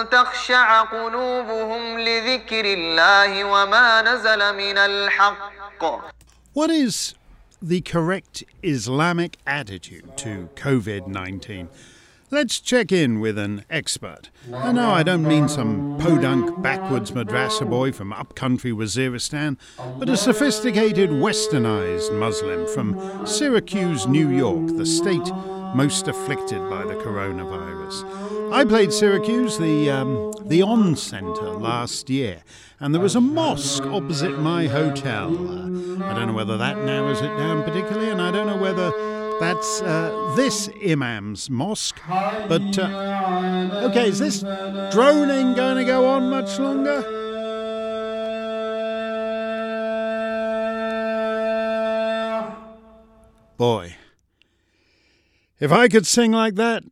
آمنوا 0.00 0.02
أن 0.02 0.10
تخشع 0.10 0.82
قلوبهم 0.82 2.00
لذكر 2.00 2.64
الله 2.64 3.44
وما 3.44 4.02
نزل 4.02 4.56
من 4.56 4.78
الحق 4.78 6.16
What 6.54 6.70
is 6.70 7.14
the 7.60 7.82
correct 7.82 8.44
Islamic 8.62 9.36
attitude 9.46 10.16
to 10.16 10.48
COVID 10.56 11.06
19? 11.06 11.68
Let's 12.30 12.58
check 12.58 12.90
in 12.90 13.20
with 13.20 13.38
an 13.38 13.64
expert. 13.70 14.30
And 14.52 14.76
no, 14.76 14.90
I 14.90 15.04
don't 15.04 15.22
mean 15.22 15.48
some 15.48 15.96
podunk 15.98 16.60
backwards 16.60 17.12
madrasa 17.12 17.68
boy 17.68 17.92
from 17.92 18.12
upcountry 18.12 18.72
Waziristan, 18.72 19.58
but 19.98 20.08
a 20.08 20.16
sophisticated 20.16 21.10
westernized 21.10 22.12
Muslim 22.18 22.66
from 22.66 23.24
Syracuse, 23.26 24.08
New 24.08 24.28
York, 24.30 24.76
the 24.76 24.86
state 24.86 25.30
most 25.76 26.08
afflicted 26.08 26.58
by 26.68 26.84
the 26.84 26.94
coronavirus. 26.94 28.04
I 28.51 28.65
played 28.65 28.91
Syracuse, 28.91 29.57
the 29.57 29.89
um, 29.89 30.33
the 30.45 30.61
On 30.61 30.95
Center, 30.95 31.51
last 31.51 32.09
year, 32.09 32.43
and 32.79 32.93
there 32.93 33.01
was 33.01 33.15
a 33.15 33.21
mosque 33.21 33.85
opposite 33.85 34.37
my 34.39 34.67
hotel. 34.67 35.29
Uh, 35.29 36.03
I 36.05 36.13
don't 36.13 36.27
know 36.27 36.33
whether 36.33 36.57
that 36.57 36.77
narrows 36.79 37.21
it 37.21 37.35
down 37.37 37.63
particularly, 37.63 38.09
and 38.09 38.21
I 38.21 38.29
don't 38.29 38.47
know 38.47 38.57
whether 38.57 38.91
that's 39.39 39.81
uh, 39.81 40.33
this 40.35 40.69
Imam's 40.83 41.49
mosque. 41.49 41.99
But, 42.07 42.77
uh, 42.77 43.87
okay, 43.89 44.09
is 44.09 44.19
this 44.19 44.41
droning 44.91 45.55
going 45.55 45.77
to 45.77 45.85
go 45.85 46.07
on 46.09 46.29
much 46.29 46.59
longer? 46.59 47.01
Boy, 53.57 53.95
if 55.59 55.71
I 55.71 55.87
could 55.87 56.05
sing 56.05 56.31
like 56.31 56.55
that, 56.55 56.83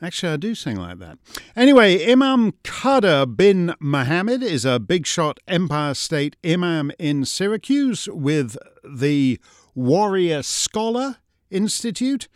Actually, 0.00 0.32
I 0.32 0.36
do 0.36 0.54
sing 0.54 0.76
like 0.76 0.98
that. 1.00 1.18
Anyway, 1.56 2.10
Imam 2.10 2.52
Kader 2.62 3.26
bin 3.26 3.74
Muhammad 3.80 4.42
is 4.44 4.64
a 4.64 4.78
big 4.78 5.06
shot 5.06 5.38
Empire 5.48 5.94
State 5.94 6.36
Imam 6.44 6.92
in 6.98 7.24
Syracuse 7.24 8.08
with 8.12 8.56
the 8.84 9.40
Warrior 9.74 10.42
Scholar 10.42 11.16
Institute. 11.50 12.28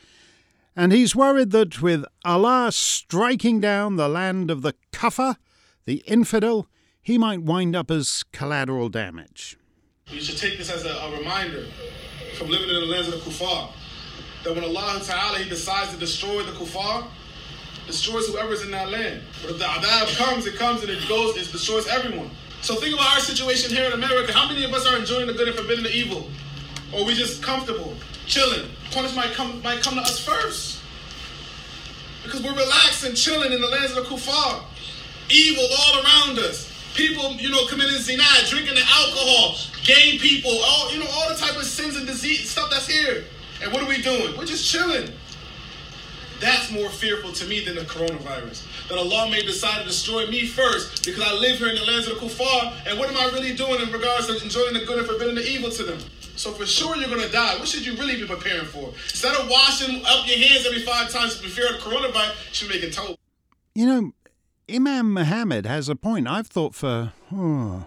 And 0.74 0.92
he's 0.92 1.14
worried 1.14 1.50
that 1.52 1.80
with 1.80 2.04
Allah 2.24 2.72
striking 2.72 3.60
down 3.60 3.96
the 3.96 4.08
land 4.08 4.50
of 4.50 4.62
the 4.62 4.74
Kafir, 4.90 5.36
the 5.84 6.02
infidel, 6.06 6.66
he 7.00 7.18
might 7.18 7.42
wind 7.42 7.76
up 7.76 7.90
as 7.90 8.24
collateral 8.32 8.88
damage. 8.88 9.56
You 10.06 10.20
should 10.20 10.38
take 10.38 10.58
this 10.58 10.70
as 10.70 10.84
a, 10.84 10.90
a 10.90 11.18
reminder 11.18 11.66
from 12.36 12.48
living 12.48 12.68
in 12.68 12.74
the 12.74 12.86
lands 12.86 13.08
of 13.08 13.14
the 13.14 13.30
kuffar 13.30 13.70
that 14.44 14.54
when 14.54 14.64
Allah 14.64 15.00
Ta'ala 15.04 15.38
He 15.38 15.48
decides 15.48 15.92
to 15.92 15.96
destroy 15.98 16.42
the 16.42 16.52
kuffar, 16.52 17.06
destroys 17.86 18.28
whoever's 18.28 18.62
in 18.62 18.70
that 18.70 18.90
land. 18.90 19.22
But 19.42 19.52
if 19.52 19.58
the 19.58 19.64
adhab 19.64 20.16
comes, 20.16 20.46
it 20.46 20.56
comes 20.56 20.82
and 20.82 20.90
it 20.90 21.08
goes, 21.08 21.36
it 21.36 21.50
destroys 21.50 21.86
everyone. 21.88 22.30
So 22.62 22.76
think 22.76 22.94
about 22.94 23.14
our 23.14 23.20
situation 23.20 23.74
here 23.74 23.86
in 23.86 23.92
America. 23.92 24.32
How 24.32 24.48
many 24.48 24.64
of 24.64 24.72
us 24.72 24.86
are 24.86 24.96
enjoying 24.96 25.26
the 25.26 25.32
good 25.32 25.48
and 25.48 25.56
forbidding 25.56 25.82
the 25.82 25.94
evil? 25.94 26.28
Or 26.94 27.04
we 27.04 27.14
just 27.14 27.42
comfortable, 27.42 27.94
chilling? 28.26 28.68
Punishment 28.92 29.26
might 29.26 29.34
come 29.34 29.62
might 29.62 29.82
come 29.82 29.94
to 29.94 30.00
us 30.00 30.24
first. 30.24 30.80
Because 32.22 32.42
we're 32.42 32.54
relaxed 32.54 33.04
and 33.04 33.16
chilling 33.16 33.52
in 33.52 33.60
the 33.60 33.66
lands 33.66 33.96
of 33.96 34.04
the 34.04 34.10
kuffar. 34.10 34.62
Evil 35.28 35.64
all 35.64 36.04
around 36.04 36.38
us. 36.38 36.70
People, 36.94 37.32
you 37.32 37.50
know, 37.50 37.66
committing 37.66 37.98
zina, 37.98 38.22
drinking 38.48 38.74
the 38.74 38.82
alcohol, 38.82 39.56
gay 39.82 40.18
people, 40.18 40.52
all 40.62 40.92
you 40.92 41.00
know, 41.00 41.10
all 41.10 41.28
the 41.30 41.34
type 41.34 41.56
of 41.56 41.64
sins 41.64 41.96
and 41.96 42.06
disease 42.06 42.50
stuff 42.50 42.70
that's 42.70 42.86
here. 42.86 43.24
And 43.62 43.72
what 43.72 43.82
are 43.82 43.88
we 43.88 44.02
doing? 44.02 44.36
We're 44.36 44.44
just 44.44 44.70
chilling. 44.70 45.10
That's 46.42 46.72
more 46.72 46.88
fearful 46.88 47.30
to 47.34 47.46
me 47.46 47.64
than 47.64 47.76
the 47.76 47.82
coronavirus. 47.82 48.88
That 48.88 48.98
Allah 48.98 49.30
may 49.30 49.42
decide 49.42 49.78
to 49.78 49.84
destroy 49.86 50.26
me 50.26 50.44
first 50.44 51.04
because 51.04 51.22
I 51.22 51.32
live 51.34 51.58
here 51.58 51.68
in 51.68 51.76
the 51.76 51.84
lands 51.84 52.08
of 52.08 52.18
the 52.18 52.26
kuffar. 52.26 52.74
And 52.84 52.98
what 52.98 53.08
am 53.08 53.16
I 53.16 53.26
really 53.32 53.54
doing 53.54 53.80
in 53.80 53.92
regards 53.92 54.26
to 54.26 54.42
enjoying 54.42 54.74
the 54.74 54.84
good 54.84 54.98
and 54.98 55.06
forbidding 55.06 55.36
the 55.36 55.48
evil 55.48 55.70
to 55.70 55.84
them? 55.84 56.00
So 56.34 56.50
for 56.50 56.66
sure 56.66 56.96
you're 56.96 57.08
gonna 57.08 57.28
die. 57.28 57.56
What 57.58 57.68
should 57.68 57.86
you 57.86 57.94
really 57.94 58.16
be 58.16 58.26
preparing 58.26 58.66
for? 58.66 58.88
Instead 58.88 59.36
of 59.36 59.48
washing 59.48 60.02
up 60.04 60.26
your 60.26 60.36
hands 60.36 60.66
every 60.66 60.82
five 60.82 61.10
times 61.10 61.40
to 61.40 61.48
fear 61.48 61.76
of 61.76 61.80
coronavirus, 61.80 62.48
you 62.48 62.54
should 62.54 62.68
be 62.68 62.74
making 62.74 62.90
toast. 62.90 63.18
You 63.76 63.86
know, 63.86 64.12
Imam 64.68 65.14
Muhammad 65.14 65.64
has 65.66 65.88
a 65.88 65.94
point. 65.94 66.26
I've 66.26 66.48
thought 66.48 66.74
for 66.74 67.12
oh, 67.32 67.86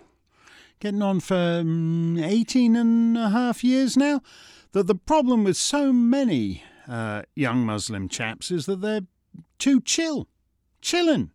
getting 0.80 1.02
on 1.02 1.20
for 1.20 1.36
um, 1.36 2.18
18 2.18 2.78
and 2.78 3.18
a 3.18 3.30
half 3.32 3.66
years 3.66 3.98
now 3.98 4.22
that 4.72 4.88
the 4.88 4.96
problem 4.96 5.44
with 5.44 5.58
so 5.58 5.92
many 5.92 6.64
uh, 6.88 7.24
young 7.36 7.66
Muslim 7.66 8.08
chaps 8.10 8.52
is 8.52 8.66
that 8.66 8.82
they're 8.82 9.02
too 9.60 9.82
chill, 9.82 10.28
chilling. 10.82 11.32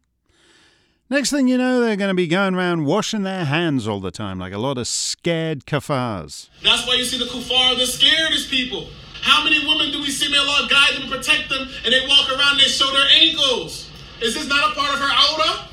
Next 1.08 1.30
thing 1.30 1.48
you 1.48 1.58
know, 1.58 1.80
they're 1.80 1.96
going 1.96 2.08
to 2.10 2.14
be 2.14 2.28
going 2.28 2.54
around 2.54 2.84
washing 2.84 3.24
their 3.24 3.44
hands 3.44 3.88
all 3.88 3.98
the 3.98 4.12
time, 4.12 4.38
like 4.38 4.52
a 4.52 4.58
lot 4.58 4.78
of 4.78 4.86
scared 4.86 5.66
kafars. 5.66 6.48
That's 6.62 6.86
why 6.86 6.94
you 6.94 7.04
see 7.04 7.18
the 7.18 7.24
kuffar, 7.24 7.76
the 7.76 7.82
scaredest 7.82 8.48
people. 8.48 8.86
How 9.22 9.42
many 9.42 9.58
women 9.66 9.90
do 9.90 10.00
we 10.00 10.10
see 10.10 10.30
may 10.30 10.38
Allah 10.38 10.68
guide 10.70 10.94
them 10.94 11.02
and 11.02 11.10
protect 11.10 11.48
them 11.48 11.68
and 11.84 11.92
they 11.92 12.06
walk 12.06 12.30
around 12.30 12.52
and 12.52 12.60
they 12.60 12.68
show 12.68 12.90
their 12.92 13.08
ankles? 13.10 13.90
Is 14.22 14.34
this 14.34 14.46
not 14.46 14.70
a 14.70 14.74
part 14.74 14.94
of 14.94 15.00
her 15.00 15.08
awrah? 15.08 15.66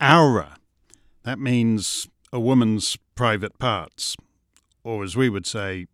Awrah. 0.00 0.56
That 1.24 1.38
means 1.40 2.08
a 2.32 2.38
woman's 2.38 2.96
private 3.14 3.58
parts. 3.58 4.16
Or 4.84 5.02
as 5.02 5.16
we 5.16 5.28
would 5.28 5.46
say, 5.46 5.86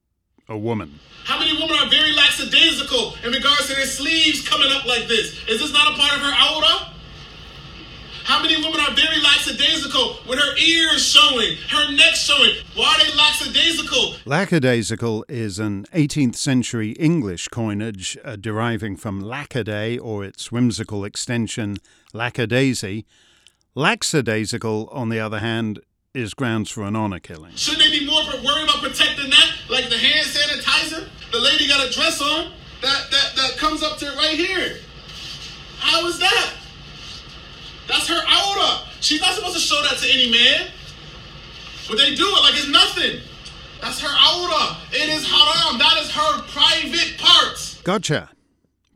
a 0.49 0.57
woman. 0.59 0.99
How 1.25 1.39
many 1.39 1.53
women 1.55 1.77
are 1.79 1.89
very 1.89 2.13
lackadaisical 2.13 3.15
in 3.25 3.33
regards 3.33 3.67
to 3.69 3.75
their 3.75 3.87
sleeves 3.87 4.47
coming 4.47 4.71
up 4.71 4.85
like 4.85 5.09
this? 5.09 5.33
Is 5.49 5.61
this 5.61 5.73
not 5.73 5.93
a 5.93 5.97
part 5.97 6.13
of 6.15 6.21
her 6.21 6.33
awrah? 6.33 6.91
How 8.25 8.43
many 8.43 8.57
women 8.57 8.81
are 8.81 8.95
very 8.95 9.21
lackadaisical 9.21 10.17
with 10.27 10.39
her 10.39 10.57
ears 10.57 11.07
showing, 11.07 11.59
her 11.69 11.93
neck 11.93 12.15
showing? 12.15 12.55
Why 12.75 12.95
are 12.95 13.05
they 13.05 13.15
lackadaisical? 13.15 14.17
Lackadaisical 14.25 15.27
is 15.29 15.59
an 15.59 15.85
18th 15.93 16.35
century 16.35 16.93
English 16.93 17.49
coinage 17.49 18.17
uh, 18.25 18.37
deriving 18.37 18.97
from 18.97 19.23
lackaday 19.23 20.01
or 20.03 20.25
its 20.25 20.51
whimsical 20.51 21.05
extension, 21.05 21.77
lackadaisy. 22.15 23.05
Lackadaisical, 23.75 24.89
on 24.91 25.11
the 25.11 25.21
other 25.21 25.41
hand, 25.41 25.81
is 26.15 26.33
grounds 26.33 26.71
for 26.71 26.85
an 26.85 26.95
honor 26.95 27.19
killing. 27.19 27.53
Shouldn't 27.57 27.83
they 27.83 27.99
be 27.99 28.07
more 28.07 28.23
worried 28.45 28.65
about 28.65 28.83
protecting 28.83 29.31
that? 29.31 29.51
Like 29.69 29.89
the 29.89 29.99
hand 29.99 30.27
sanitizer? 30.27 31.09
The 31.33 31.41
lady 31.41 31.67
got 31.67 31.87
a 31.87 31.93
dress 31.93 32.23
on 32.23 32.53
that, 32.83 33.11
that, 33.11 33.33
that 33.37 33.57
comes 33.57 33.83
up 33.83 33.99
to 33.99 34.07
right 34.17 34.39
here. 34.39 34.79
How 35.79 36.07
is 36.07 36.21
that? 36.21 36.55
That's 37.89 38.07
her 38.07 38.21
awrah. 38.21 38.87
She's 39.01 39.21
not 39.21 39.35
supposed 39.35 39.55
to 39.55 39.61
show 39.61 39.83
that 39.83 39.99
to 39.99 40.09
any 40.09 40.31
man. 40.31 40.69
But 41.89 41.99
they 41.99 42.15
do 42.15 42.25
it 42.25 42.43
like 42.43 42.55
it's 42.55 42.69
nothing. 42.69 43.21
That's 43.81 44.01
her 44.01 44.09
awrah. 44.09 44.77
It 44.93 45.09
is 45.09 45.27
haram. 45.29 45.79
That 45.79 45.99
is 46.01 46.11
her 46.13 46.43
private 46.43 47.19
parts. 47.19 47.83
Gotcha. 47.83 48.31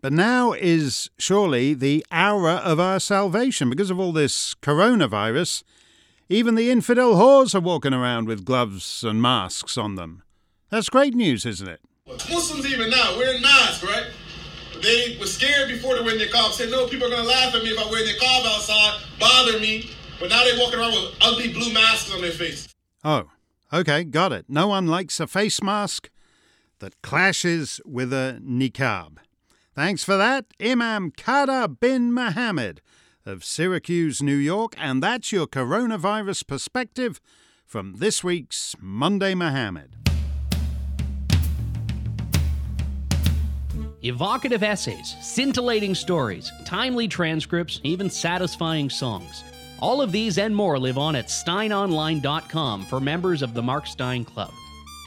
But 0.01 0.13
now 0.13 0.53
is 0.53 1.11
surely 1.19 1.75
the 1.75 2.07
hour 2.13 2.51
of 2.51 2.79
our 2.79 3.01
salvation 3.01 3.69
because 3.69 3.91
of 3.91 3.99
all 3.99 4.13
this 4.13 4.55
coronavirus. 4.63 5.65
Even 6.31 6.57
the 6.57 6.71
infidel 6.71 7.15
whores 7.15 7.55
are 7.55 7.61
walking 7.61 7.95
around 7.95 8.29
with 8.29 8.45
gloves 8.45 9.03
and 9.03 9.23
masks 9.23 9.79
on 9.79 9.95
them. 9.95 10.23
That's 10.69 10.91
great 10.91 11.15
news, 11.15 11.47
isn't 11.47 11.67
it? 11.67 11.81
Muslims 12.07 12.67
even 12.67 12.91
now 12.91 13.17
wearing 13.17 13.41
masks, 13.41 13.83
right? 13.83 14.09
They 14.83 15.17
were 15.19 15.27
scared 15.27 15.69
before 15.69 15.97
they 15.97 16.03
wear 16.03 16.19
their 16.19 16.29
niqab. 16.29 16.53
Said, 16.53 16.71
no, 16.71 16.87
people 16.87 17.07
are 17.07 17.11
going 17.11 17.23
to 17.23 17.29
laugh 17.29 17.55
at 17.55 17.63
me 17.63 17.71
if 17.71 17.79
I 17.79 17.91
wear 17.91 18.05
niqab 18.05 18.45
outside, 18.45 19.01
bother 19.19 19.59
me. 19.59 19.91
But 20.21 20.29
now 20.29 20.45
they're 20.45 20.59
walking 20.59 20.79
around 20.79 20.93
with 20.93 21.17
ugly 21.23 21.51
blue 21.51 21.73
masks 21.73 22.13
on 22.13 22.21
their 22.21 22.31
face. 22.31 22.75
Oh, 23.03 23.31
okay, 23.73 24.05
got 24.05 24.33
it. 24.33 24.45
No 24.49 24.69
one 24.69 24.87
likes 24.87 25.21
a 25.21 25.27
face 25.27 25.63
mask 25.63 26.11
that 26.81 27.01
clashes 27.01 27.81
with 27.87 28.13
a 28.13 28.39
niqab. 28.45 29.17
Thanks 29.75 30.05
for 30.05 30.19
that, 30.19 30.45
Imam 30.61 31.11
Kada 31.11 31.69
bin 31.69 32.13
Mohammed 32.13 32.83
of 33.29 33.45
Syracuse, 33.45 34.23
New 34.23 34.35
York. 34.35 34.75
And 34.79 35.03
that's 35.03 35.31
your 35.31 35.47
coronavirus 35.47 36.47
perspective 36.47 37.21
from 37.65 37.97
this 37.99 38.25
week's 38.25 38.75
Monday 38.81 39.35
Mohammed. 39.35 39.95
Evocative 44.03 44.63
essays, 44.63 45.17
scintillating 45.21 45.95
stories, 45.95 46.51
timely 46.65 47.09
transcripts, 47.09 47.81
even 47.83 48.09
satisfying 48.09 48.89
songs. 48.89 49.45
All 49.81 50.01
of 50.01 50.13
these 50.13 50.39
and 50.39 50.55
more 50.55 50.79
live 50.79 50.99
on 50.99 51.15
at 51.15 51.27
steynonline.com 51.27 52.87
for 52.87 53.01
members 53.01 53.43
of 53.43 53.55
the 53.55 53.63
Mark 53.63 53.87
Steyn 53.87 54.25
Club. 54.25 54.53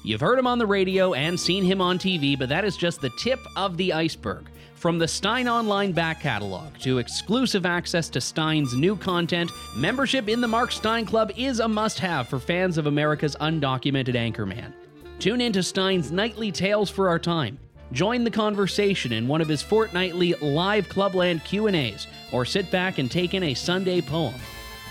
You've 0.04 0.22
heard 0.22 0.38
him 0.38 0.48
on 0.48 0.60
the 0.60 0.66
radio 0.66 1.14
and 1.14 1.40
seen 1.40 1.64
him 1.64 1.82
on 1.82 1.98
TV, 1.98 2.38
but 2.38 2.50
that 2.50 2.66
is 2.66 2.76
just 2.78 3.02
the 3.02 3.12
tip 3.12 3.40
of 3.56 3.78
the 3.78 3.94
iceberg. 3.94 4.51
From 4.82 4.98
the 4.98 5.08
Steyn 5.08 5.48
Online 5.48 5.92
back 5.92 6.22
catalog 6.22 6.76
to 6.80 6.98
exclusive 6.98 7.68
access 7.68 8.10
to 8.10 8.20
Steyn's 8.20 8.74
new 8.74 8.96
content, 8.96 9.52
membership 9.76 10.28
in 10.28 10.42
the 10.42 10.48
Mark 10.48 10.72
Steyn 10.72 11.06
Club 11.06 11.32
is 11.38 11.60
a 11.60 11.68
must 11.68 12.00
have 12.00 12.28
for 12.28 12.40
fans 12.40 12.80
of 12.80 12.88
America's 12.88 13.36
undocumented 13.36 14.16
anchorman. 14.16 14.74
Tune 15.20 15.40
in 15.40 15.54
to 15.54 15.62
Steyn's 15.62 16.12
nightly 16.12 16.52
Tales 16.52 16.90
for 16.90 17.10
Our 17.10 17.20
Time. 17.20 17.60
Join 17.92 18.24
the 18.24 18.32
conversation 18.32 19.14
in 19.14 19.28
one 19.28 19.40
of 19.40 19.48
his 19.48 19.62
fortnightly 19.62 20.34
live 20.42 20.90
Clubland 20.90 21.44
Q&As 21.44 22.08
or 22.32 22.44
sit 22.44 22.72
back 22.72 22.98
and 22.98 23.12
take 23.12 23.36
in 23.36 23.44
a 23.44 23.54
Sunday 23.54 24.02
poem. 24.02 24.34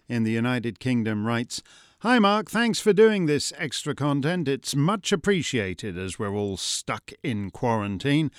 in 0.08 0.22
the 0.24 0.32
United 0.32 0.80
Kingdom, 0.80 1.26
writes 1.26 1.64
Hi, 2.04 2.18
Mark. 2.18 2.50
Thanks 2.50 2.80
for 2.80 2.94
doing 2.94 3.28
this 3.28 3.54
extra 3.60 3.94
content. 3.94 4.48
It's 4.48 4.76
much 4.76 5.12
appreciated 5.12 6.00
as 6.00 6.18
we're 6.18 6.34
all 6.34 6.58
stuck 6.58 7.12
in 7.22 7.52
quarantine. 7.52 8.32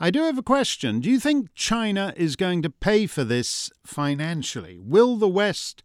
I 0.00 0.10
do 0.10 0.22
have 0.22 0.38
a 0.38 0.42
question. 0.42 1.00
Do 1.00 1.10
you 1.10 1.20
think 1.20 1.52
China 1.54 2.14
is 2.16 2.36
going 2.36 2.62
to 2.62 2.70
pay 2.70 3.06
for 3.06 3.22
this 3.22 3.70
financially? 3.84 4.78
Will 4.78 5.16
the 5.16 5.28
West 5.28 5.82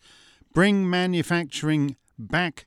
bring 0.53 0.89
manufacturing 0.89 1.97
back 2.17 2.65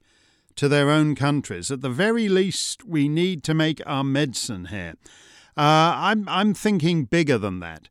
to 0.56 0.68
their 0.68 0.90
own 0.90 1.14
countries? 1.14 1.70
At 1.70 1.80
the 1.80 1.88
very 1.88 2.28
least, 2.28 2.84
we 2.84 3.08
need 3.08 3.42
to 3.44 3.54
make 3.54 3.80
our 3.86 4.04
medicine 4.04 4.66
here. 4.66 4.92
Uh, 5.56 5.96
I'm, 5.96 6.28
I'm 6.28 6.52
thinking 6.52 7.04
bigger 7.04 7.38
than 7.38 7.60
that. 7.60 7.88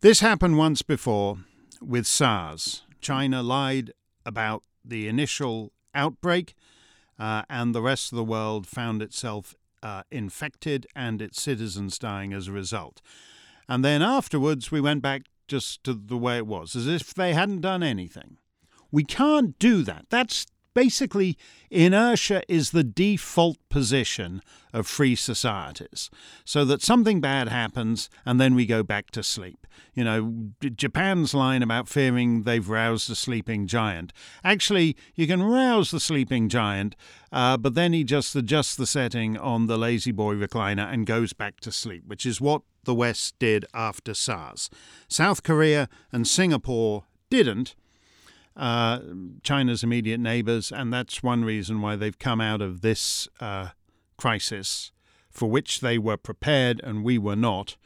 This 0.00 0.20
happened 0.20 0.56
once 0.56 0.80
before 0.80 1.36
with 1.82 2.06
SARS. 2.06 2.84
China 3.02 3.42
lied 3.42 3.92
about 4.24 4.62
the 4.86 5.08
initial 5.08 5.72
outbreak, 5.94 6.54
uh, 7.18 7.42
and 7.48 7.74
the 7.74 7.82
rest 7.82 8.12
of 8.12 8.16
the 8.16 8.24
world 8.24 8.66
found 8.66 9.02
itself 9.02 9.54
uh, 9.82 10.02
infected 10.10 10.86
and 10.94 11.22
its 11.22 11.40
citizens 11.40 11.98
dying 11.98 12.32
as 12.32 12.48
a 12.48 12.52
result. 12.52 13.00
And 13.68 13.84
then 13.84 14.02
afterwards, 14.02 14.70
we 14.70 14.80
went 14.80 15.02
back 15.02 15.22
just 15.48 15.84
to 15.84 15.94
the 15.94 16.16
way 16.16 16.36
it 16.36 16.46
was, 16.46 16.76
as 16.76 16.86
if 16.86 17.14
they 17.14 17.32
hadn't 17.32 17.60
done 17.60 17.82
anything. 17.82 18.38
We 18.90 19.04
can't 19.04 19.58
do 19.58 19.82
that. 19.82 20.06
That's 20.10 20.46
basically 20.76 21.38
inertia 21.70 22.42
is 22.48 22.70
the 22.70 22.84
default 22.84 23.56
position 23.70 24.42
of 24.74 24.86
free 24.86 25.16
societies 25.16 26.10
so 26.44 26.66
that 26.66 26.82
something 26.82 27.18
bad 27.18 27.48
happens 27.48 28.10
and 28.26 28.38
then 28.38 28.54
we 28.54 28.66
go 28.66 28.82
back 28.82 29.10
to 29.10 29.22
sleep. 29.22 29.66
You 29.94 30.04
know 30.04 30.50
japan's 30.76 31.32
line 31.32 31.62
about 31.62 31.88
fearing 31.88 32.42
they've 32.42 32.68
roused 32.68 33.08
the 33.08 33.16
sleeping 33.16 33.66
giant. 33.66 34.12
Actually 34.44 34.94
you 35.14 35.26
can 35.26 35.42
rouse 35.42 35.90
the 35.90 35.98
sleeping 35.98 36.50
giant 36.50 36.94
uh, 37.32 37.56
but 37.56 37.74
then 37.74 37.94
he 37.94 38.04
just 38.04 38.36
adjusts 38.36 38.76
the 38.76 38.86
setting 38.86 39.38
on 39.38 39.68
the 39.68 39.78
La-Z-Boy 39.78 40.34
recliner 40.34 40.92
and 40.92 41.06
goes 41.06 41.32
back 41.32 41.58
to 41.60 41.72
sleep 41.72 42.04
which 42.06 42.26
is 42.26 42.38
what 42.38 42.60
the 42.84 42.94
west 42.94 43.34
did 43.38 43.64
after 43.72 44.12
sars. 44.12 44.68
South 45.08 45.42
korea 45.42 45.88
and 46.12 46.28
singapore 46.28 47.04
didn't 47.30 47.74
uh, 48.56 49.00
China's 49.42 49.82
immediate 49.82 50.20
neighbors, 50.20 50.72
and 50.72 50.92
that's 50.92 51.22
one 51.22 51.44
reason 51.44 51.80
why 51.80 51.96
they've 51.96 52.18
come 52.18 52.40
out 52.40 52.62
of 52.62 52.80
this 52.80 53.28
uh, 53.40 53.68
crisis, 54.16 54.92
for 55.30 55.50
which 55.50 55.80
they 55.80 55.98
were 55.98 56.16
prepared 56.16 56.80
and 56.82 57.04
we 57.04 57.18
were 57.18 57.36
not. 57.36 57.76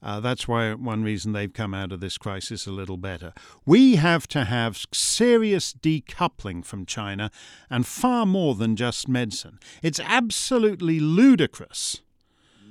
Uh, 0.00 0.20
that's 0.20 0.46
why 0.46 0.72
one 0.74 1.02
reason 1.02 1.32
they've 1.32 1.52
come 1.54 1.72
out 1.72 1.90
of 1.90 2.00
this 2.00 2.18
crisis 2.18 2.66
a 2.66 2.70
little 2.70 2.98
better. 2.98 3.32
We 3.64 3.96
have 3.96 4.28
to 4.28 4.44
have 4.44 4.84
serious 4.92 5.72
decoupling 5.72 6.62
from 6.62 6.84
China 6.84 7.30
and 7.70 7.86
far 7.86 8.26
more 8.26 8.54
than 8.54 8.76
just 8.76 9.08
medicine. 9.08 9.58
It's 9.82 9.98
absolutely 9.98 11.00
ludicrous, 11.00 12.02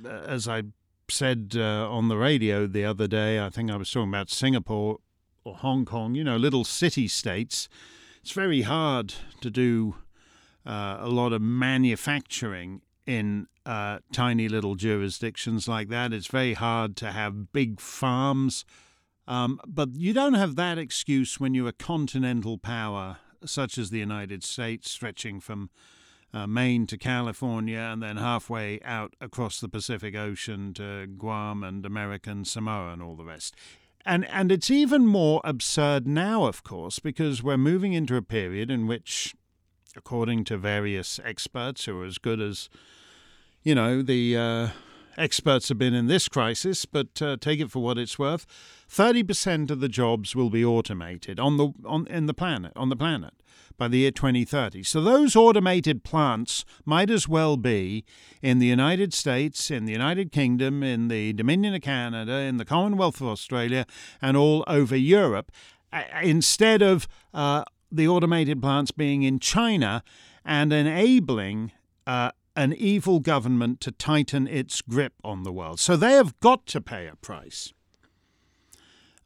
as 0.06 0.46
I 0.46 0.62
said 1.10 1.54
uh, 1.56 1.90
on 1.90 2.06
the 2.06 2.16
radio 2.16 2.68
the 2.68 2.84
other 2.84 3.08
day. 3.08 3.40
I 3.40 3.50
think 3.50 3.68
I 3.68 3.76
was 3.76 3.90
talking 3.90 4.10
about 4.10 4.30
Singapore 4.30 4.98
or 5.44 5.54
Hong 5.54 5.84
Kong, 5.84 6.14
you 6.14 6.24
know, 6.24 6.36
little 6.36 6.64
city 6.64 7.06
states, 7.06 7.68
it's 8.22 8.32
very 8.32 8.62
hard 8.62 9.14
to 9.42 9.50
do 9.50 9.96
uh, 10.66 10.96
a 11.00 11.08
lot 11.08 11.32
of 11.32 11.42
manufacturing 11.42 12.80
in 13.06 13.46
uh, 13.66 13.98
tiny 14.12 14.48
little 14.48 14.74
jurisdictions 14.74 15.68
like 15.68 15.88
that. 15.88 16.12
It's 16.12 16.26
very 16.26 16.54
hard 16.54 16.96
to 16.96 17.12
have 17.12 17.52
big 17.52 17.80
farms. 17.80 18.64
Um, 19.26 19.60
but 19.66 19.94
you 19.94 20.12
don't 20.12 20.34
have 20.34 20.56
that 20.56 20.78
excuse 20.78 21.38
when 21.38 21.54
you're 21.54 21.68
a 21.68 21.72
continental 21.72 22.58
power 22.58 23.18
such 23.44 23.76
as 23.76 23.90
the 23.90 23.98
United 23.98 24.42
States, 24.42 24.90
stretching 24.90 25.40
from 25.40 25.68
uh, 26.32 26.46
Maine 26.46 26.86
to 26.86 26.98
California, 26.98 27.78
and 27.78 28.02
then 28.02 28.16
halfway 28.16 28.80
out 28.82 29.14
across 29.20 29.60
the 29.60 29.68
Pacific 29.68 30.16
Ocean 30.16 30.72
to 30.74 31.06
Guam 31.06 31.62
and 31.62 31.84
American 31.84 32.44
Samoa 32.44 32.92
and 32.92 33.02
all 33.02 33.16
the 33.16 33.24
rest. 33.24 33.54
And, 34.06 34.26
and 34.28 34.52
it's 34.52 34.70
even 34.70 35.06
more 35.06 35.40
absurd 35.44 36.06
now, 36.06 36.44
of 36.44 36.62
course, 36.62 36.98
because 36.98 37.42
we're 37.42 37.56
moving 37.56 37.94
into 37.94 38.16
a 38.16 38.22
period 38.22 38.70
in 38.70 38.86
which, 38.86 39.34
according 39.96 40.44
to 40.44 40.58
various 40.58 41.18
experts 41.24 41.86
who 41.86 42.02
are 42.02 42.04
as 42.04 42.18
good 42.18 42.40
as, 42.40 42.68
you 43.62 43.74
know, 43.74 44.02
the 44.02 44.36
uh, 44.36 44.68
experts 45.16 45.68
have 45.68 45.78
been 45.78 45.94
in 45.94 46.06
this 46.06 46.28
crisis, 46.28 46.84
but 46.84 47.20
uh, 47.20 47.36
take 47.40 47.60
it 47.60 47.70
for 47.70 47.82
what 47.82 47.98
it's 47.98 48.18
worth, 48.18 48.46
30% 48.88 49.70
of 49.70 49.80
the 49.80 49.88
jobs 49.88 50.36
will 50.36 50.50
be 50.50 50.64
automated 50.64 51.40
on 51.40 51.56
the 51.56 51.70
on 51.84 52.06
in 52.06 52.26
the 52.26 52.34
planet 52.34 52.72
on 52.76 52.88
the 52.88 52.96
planet 52.96 53.34
by 53.76 53.88
the 53.88 53.98
year 53.98 54.10
2030. 54.10 54.82
So 54.82 55.00
those 55.00 55.34
automated 55.34 56.04
plants 56.04 56.64
might 56.84 57.10
as 57.10 57.28
well 57.28 57.56
be 57.56 58.04
in 58.42 58.58
the 58.58 58.66
United 58.66 59.12
States, 59.12 59.70
in 59.70 59.84
the 59.84 59.92
United 59.92 60.30
Kingdom, 60.30 60.82
in 60.82 61.08
the 61.08 61.32
Dominion 61.32 61.74
of 61.74 61.82
Canada, 61.82 62.34
in 62.34 62.56
the 62.58 62.64
Commonwealth 62.64 63.20
of 63.20 63.26
Australia, 63.26 63.86
and 64.22 64.36
all 64.36 64.64
over 64.66 64.96
Europe, 64.96 65.50
instead 66.22 66.82
of 66.82 67.08
uh, 67.32 67.64
the 67.90 68.08
automated 68.08 68.60
plants 68.60 68.90
being 68.90 69.22
in 69.22 69.38
China 69.38 70.02
and 70.44 70.72
enabling 70.72 71.72
uh, 72.06 72.30
an 72.56 72.72
evil 72.72 73.20
government 73.20 73.80
to 73.80 73.90
tighten 73.90 74.46
its 74.46 74.80
grip 74.82 75.14
on 75.24 75.42
the 75.42 75.52
world. 75.52 75.80
So 75.80 75.96
they 75.96 76.12
have 76.12 76.38
got 76.40 76.66
to 76.66 76.80
pay 76.80 77.06
a 77.06 77.16
price. 77.16 77.72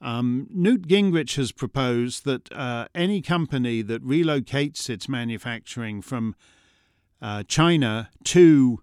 Um, 0.01 0.47
Newt 0.51 0.87
Gingrich 0.87 1.37
has 1.37 1.51
proposed 1.53 2.25
that 2.25 2.53
uh, 2.53 2.87
any 2.95 3.21
company 3.21 3.83
that 3.83 4.05
relocates 4.07 4.88
its 4.88 5.09
manufacturing 5.09 6.03
from 6.03 6.37
uh, 7.21 7.43
China 7.49 8.11
to 8.25 8.81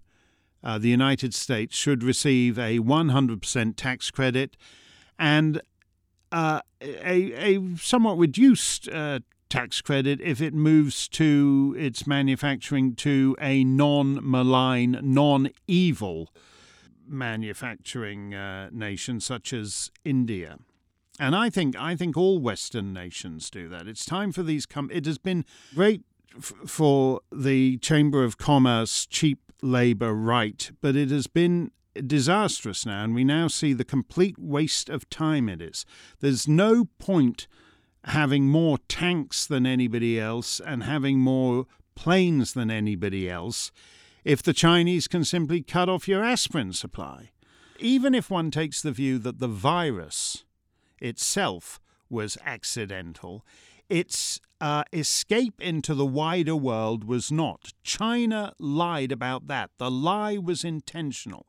uh, 0.63 0.77
the 0.77 0.89
United 0.89 1.33
States 1.33 1.75
should 1.75 2.03
receive 2.03 2.59
a 2.59 2.79
100% 2.79 3.75
tax 3.77 4.11
credit 4.11 4.57
and 5.17 5.61
uh, 6.31 6.59
a, 6.81 7.55
a, 7.55 7.77
somewhat 7.77 8.17
reduced 8.17 8.89
uh, 8.89 9.19
tax 9.49 9.81
credit 9.81 10.19
if 10.21 10.41
it 10.41 10.53
moves 10.53 11.07
to 11.09 11.75
its 11.77 12.07
manufacturing 12.07 12.95
to 12.95 13.35
a 13.39 13.63
non 13.63 14.19
malign, 14.21 14.99
non 15.01 15.49
evil 15.67 16.29
manufacturing 17.07 18.33
uh, 18.33 18.69
nation 18.71 19.19
such 19.19 19.53
as 19.53 19.91
India. 20.03 20.57
And 21.19 21.35
I 21.35 21.49
think 21.49 21.75
I 21.77 21.95
think 21.95 22.17
all 22.17 22.39
Western 22.39 22.91
nations 22.93 23.49
do 23.49 23.69
that. 23.69 23.87
It's 23.87 24.05
time 24.05 24.31
for 24.31 24.43
these 24.43 24.65
come. 24.65 24.89
It 24.91 25.05
has 25.05 25.17
been 25.17 25.45
great 25.73 26.01
f- 26.37 26.53
for 26.65 27.21
the 27.31 27.77
Chamber 27.77 28.23
of 28.23 28.37
Commerce 28.37 29.05
cheap 29.05 29.39
labour 29.61 30.13
right, 30.13 30.71
but 30.81 30.95
it 30.95 31.09
has 31.11 31.27
been 31.27 31.71
disastrous 32.05 32.85
now, 32.85 33.05
and 33.05 33.15
we 33.15 33.23
now 33.23 33.47
see 33.47 33.71
the 33.71 33.85
complete 33.85 34.37
waste 34.37 34.89
of 34.89 35.09
time 35.09 35.47
it 35.47 35.61
is. 35.61 35.85
There's 36.19 36.47
no 36.47 36.85
point 36.99 37.47
having 38.05 38.45
more 38.45 38.77
tanks 38.87 39.45
than 39.45 39.65
anybody 39.65 40.19
else 40.19 40.59
and 40.59 40.83
having 40.83 41.19
more 41.19 41.65
planes 41.95 42.53
than 42.53 42.69
anybody 42.69 43.29
else 43.29 43.71
if 44.23 44.41
the 44.41 44.53
Chinese 44.53 45.07
can 45.07 45.23
simply 45.23 45.61
cut 45.61 45.89
off 45.89 46.07
your 46.07 46.23
aspirin 46.23 46.73
supply. 46.73 47.31
Even 47.79 48.15
if 48.15 48.29
one 48.29 48.51
takes 48.51 48.81
the 48.81 48.91
view 48.91 49.17
that 49.19 49.39
the 49.39 49.47
virus 49.47 50.45
itself 50.99 51.79
was 52.09 52.37
accidental. 52.45 53.45
Its 53.89 54.39
uh, 54.61 54.83
escape 54.93 55.61
into 55.61 55.93
the 55.93 56.05
wider 56.05 56.55
world 56.55 57.03
was 57.03 57.31
not. 57.31 57.73
China 57.83 58.53
lied 58.59 59.11
about 59.11 59.47
that. 59.47 59.69
The 59.77 59.91
lie 59.91 60.37
was 60.37 60.63
intentional. 60.63 61.45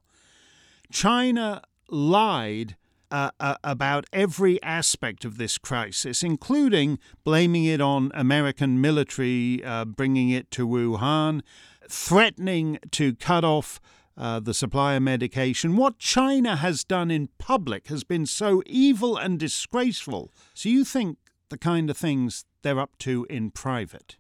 China 0.90 1.62
lied 1.88 2.76
uh, 3.16 3.30
uh, 3.40 3.56
about 3.64 4.04
every 4.12 4.62
aspect 4.62 5.24
of 5.24 5.38
this 5.38 5.56
crisis, 5.56 6.22
including 6.22 6.98
blaming 7.24 7.64
it 7.64 7.80
on 7.80 8.10
American 8.12 8.78
military, 8.78 9.64
uh, 9.64 9.86
bringing 9.86 10.28
it 10.28 10.50
to 10.50 10.68
Wuhan, 10.68 11.40
threatening 11.88 12.78
to 12.90 13.14
cut 13.14 13.42
off 13.42 13.80
uh, 14.18 14.38
the 14.40 14.52
supply 14.52 14.96
of 14.96 15.02
medication. 15.02 15.76
What 15.76 15.98
China 15.98 16.56
has 16.56 16.84
done 16.84 17.10
in 17.10 17.30
public 17.38 17.88
has 17.88 18.04
been 18.04 18.26
so 18.26 18.62
evil 18.66 19.16
and 19.16 19.38
disgraceful. 19.38 20.30
So 20.52 20.68
you 20.68 20.84
think 20.84 21.16
the 21.48 21.56
kind 21.56 21.88
of 21.88 21.96
things 21.96 22.44
they're 22.60 22.78
up 22.78 22.98
to 22.98 23.26
in 23.30 23.50
private? 23.50 24.18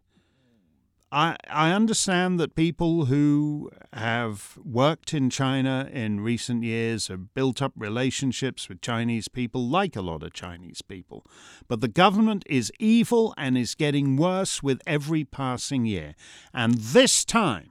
I, 1.16 1.36
I 1.48 1.70
understand 1.70 2.38
that 2.40 2.54
people 2.54 3.06
who 3.06 3.70
have 3.92 4.58
worked 4.64 5.14
in 5.14 5.30
China 5.30 5.88
in 5.92 6.20
recent 6.20 6.62
years 6.62 7.08
have 7.08 7.32
built 7.32 7.62
up 7.62 7.72
relationships 7.76 8.68
with 8.68 8.80
Chinese 8.80 9.28
people, 9.28 9.66
like 9.66 9.96
a 9.96 10.02
lot 10.02 10.22
of 10.22 10.32
Chinese 10.34 10.82
people. 10.82 11.24
But 11.68 11.80
the 11.80 11.88
government 11.88 12.44
is 12.46 12.72
evil 12.78 13.32
and 13.38 13.56
is 13.56 13.74
getting 13.74 14.16
worse 14.16 14.62
with 14.62 14.80
every 14.86 15.24
passing 15.24 15.86
year. 15.86 16.14
And 16.52 16.74
this 16.74 17.24
time, 17.24 17.70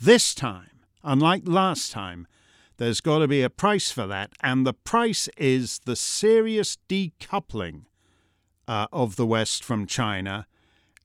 this 0.00 0.34
time, 0.34 0.72
Unlike 1.04 1.42
last 1.46 1.90
time, 1.90 2.26
there's 2.76 3.00
got 3.00 3.18
to 3.18 3.28
be 3.28 3.42
a 3.42 3.50
price 3.50 3.90
for 3.90 4.06
that, 4.06 4.32
and 4.40 4.66
the 4.66 4.72
price 4.72 5.28
is 5.36 5.80
the 5.84 5.96
serious 5.96 6.78
decoupling 6.88 7.82
uh, 8.68 8.86
of 8.92 9.16
the 9.16 9.26
West 9.26 9.64
from 9.64 9.86
China 9.86 10.46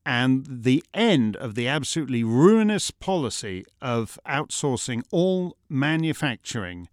and 0.07 0.45
the 0.49 0.81
end 0.93 1.35
of 1.35 1.55
the 1.55 1.67
absolutely 1.67 2.23
ruinous 2.23 2.91
policy 2.91 3.65
of 3.81 4.17
outsourcing 4.25 5.03
all 5.11 5.57
manufacturing 5.67 6.87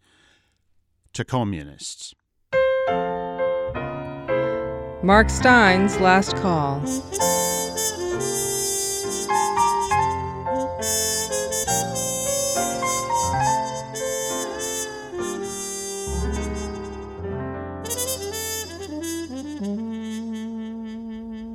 to 1.12 1.24
communists. 1.24 2.12
Mark 5.04 5.30
Steyn's 5.30 6.00
last 6.00 6.34
call. 6.38 6.82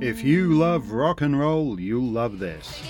If 0.00 0.24
you 0.24 0.54
love 0.54 0.92
rock 0.92 1.20
and 1.20 1.38
roll, 1.38 1.78
you'll 1.78 2.10
love 2.10 2.38
this. 2.38 2.80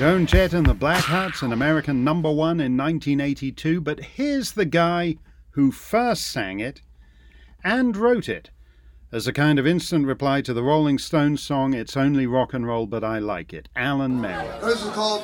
Joan 0.00 0.26
Jett 0.26 0.52
and 0.52 0.66
the 0.66 0.74
Blackhearts, 0.74 1.42
an 1.42 1.52
American 1.52 2.02
number 2.02 2.28
one 2.28 2.58
in 2.58 2.76
1982, 2.76 3.80
but 3.80 4.00
here's 4.00 4.52
the 4.52 4.64
guy 4.64 5.16
who 5.50 5.70
first 5.70 6.26
sang 6.26 6.58
it 6.58 6.82
and 7.62 7.96
wrote 7.96 8.28
it 8.28 8.50
as 9.12 9.28
a 9.28 9.32
kind 9.32 9.60
of 9.60 9.68
instant 9.68 10.04
reply 10.04 10.42
to 10.42 10.52
the 10.52 10.64
Rolling 10.64 10.98
Stones 10.98 11.40
song 11.40 11.74
It's 11.74 11.96
Only 11.96 12.26
Rock 12.26 12.52
and 12.52 12.66
Roll 12.66 12.86
But 12.86 13.04
I 13.04 13.20
Like 13.20 13.52
It, 13.52 13.68
Alan 13.76 14.20
Merrill. 14.20 14.60
This 14.60 14.84
is 14.84 14.90
called 14.90 15.22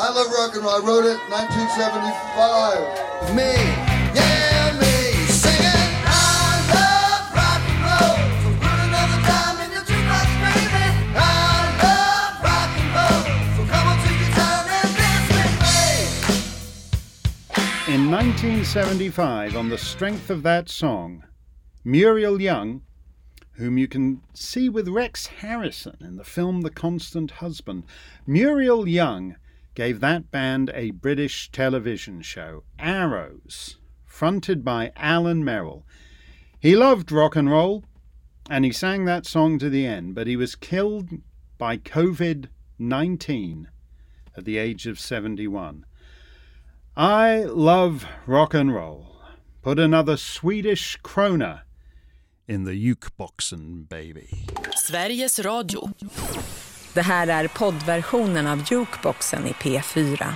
I 0.00 0.12
Love 0.12 0.30
Rock 0.30 0.54
and 0.54 0.62
Roll. 0.62 0.70
I 0.70 0.78
wrote 0.78 1.06
it 1.06 1.18
1975. 1.26 3.34
Me, 3.34 3.50
yeah, 4.14 4.70
me, 4.78 5.26
singing. 5.26 5.90
I 6.06 6.54
love 6.70 7.26
rock 7.34 7.58
and 7.66 7.82
roll. 7.82 8.14
So 8.38 8.46
put 8.62 8.78
another 8.78 9.18
dime 9.26 9.58
in 9.58 9.74
your 9.74 9.82
jukebox, 9.82 10.30
baby. 10.38 10.86
I 11.18 11.82
love 11.82 12.38
rock 12.46 12.70
and 12.78 12.94
roll. 12.94 13.26
So 13.58 13.66
come 13.66 13.90
on, 13.90 13.98
take 14.06 14.22
your 14.22 14.30
time 14.38 14.70
and 14.70 14.86
dance 15.02 15.34
with 15.34 15.50
me. 17.90 17.92
In 17.92 18.06
1975, 18.08 19.56
on 19.56 19.68
the 19.68 19.78
strength 19.78 20.30
of 20.30 20.44
that 20.44 20.68
song, 20.68 21.24
Muriel 21.84 22.40
Young, 22.40 22.82
whom 23.54 23.76
you 23.76 23.88
can 23.88 24.22
see 24.32 24.68
with 24.68 24.86
Rex 24.86 25.26
Harrison 25.26 25.96
in 26.00 26.14
the 26.14 26.22
film 26.22 26.60
The 26.60 26.70
Constant 26.70 27.32
Husband, 27.42 27.82
Muriel 28.28 28.86
Young 28.86 29.34
gave 29.78 30.00
that 30.00 30.28
band 30.32 30.72
a 30.74 30.90
British 30.90 31.52
television 31.52 32.20
show, 32.20 32.64
Arrows, 32.80 33.76
fronted 34.04 34.64
by 34.64 34.90
Alan 34.96 35.44
Merrill. 35.44 35.86
He 36.58 36.74
loved 36.74 37.12
rock 37.12 37.36
and 37.36 37.48
roll, 37.48 37.84
and 38.50 38.64
he 38.64 38.72
sang 38.72 39.04
that 39.04 39.24
song 39.24 39.56
to 39.60 39.70
the 39.70 39.86
end, 39.86 40.16
but 40.16 40.26
he 40.26 40.34
was 40.34 40.56
killed 40.56 41.10
by 41.58 41.76
COVID 41.76 42.48
19 42.80 43.68
at 44.36 44.44
the 44.44 44.58
age 44.58 44.88
of 44.88 44.98
71. 44.98 45.86
I 46.96 47.44
love 47.44 48.04
rock 48.26 48.54
and 48.54 48.74
roll. 48.74 49.22
Put 49.62 49.78
another 49.78 50.16
Swedish 50.16 50.98
krona 51.04 51.60
in 52.48 52.64
the 52.64 52.72
jukeboxen, 52.72 53.88
baby. 53.88 54.44
Sveriges 54.74 55.38
Radio. 55.44 56.67
Det 56.98 57.02
här 57.02 57.26
är 57.26 57.48
poddversionen 57.48 58.46
av 58.46 58.62
Jukeboxen 58.70 59.46
i 59.46 59.52
P4. 59.52 60.32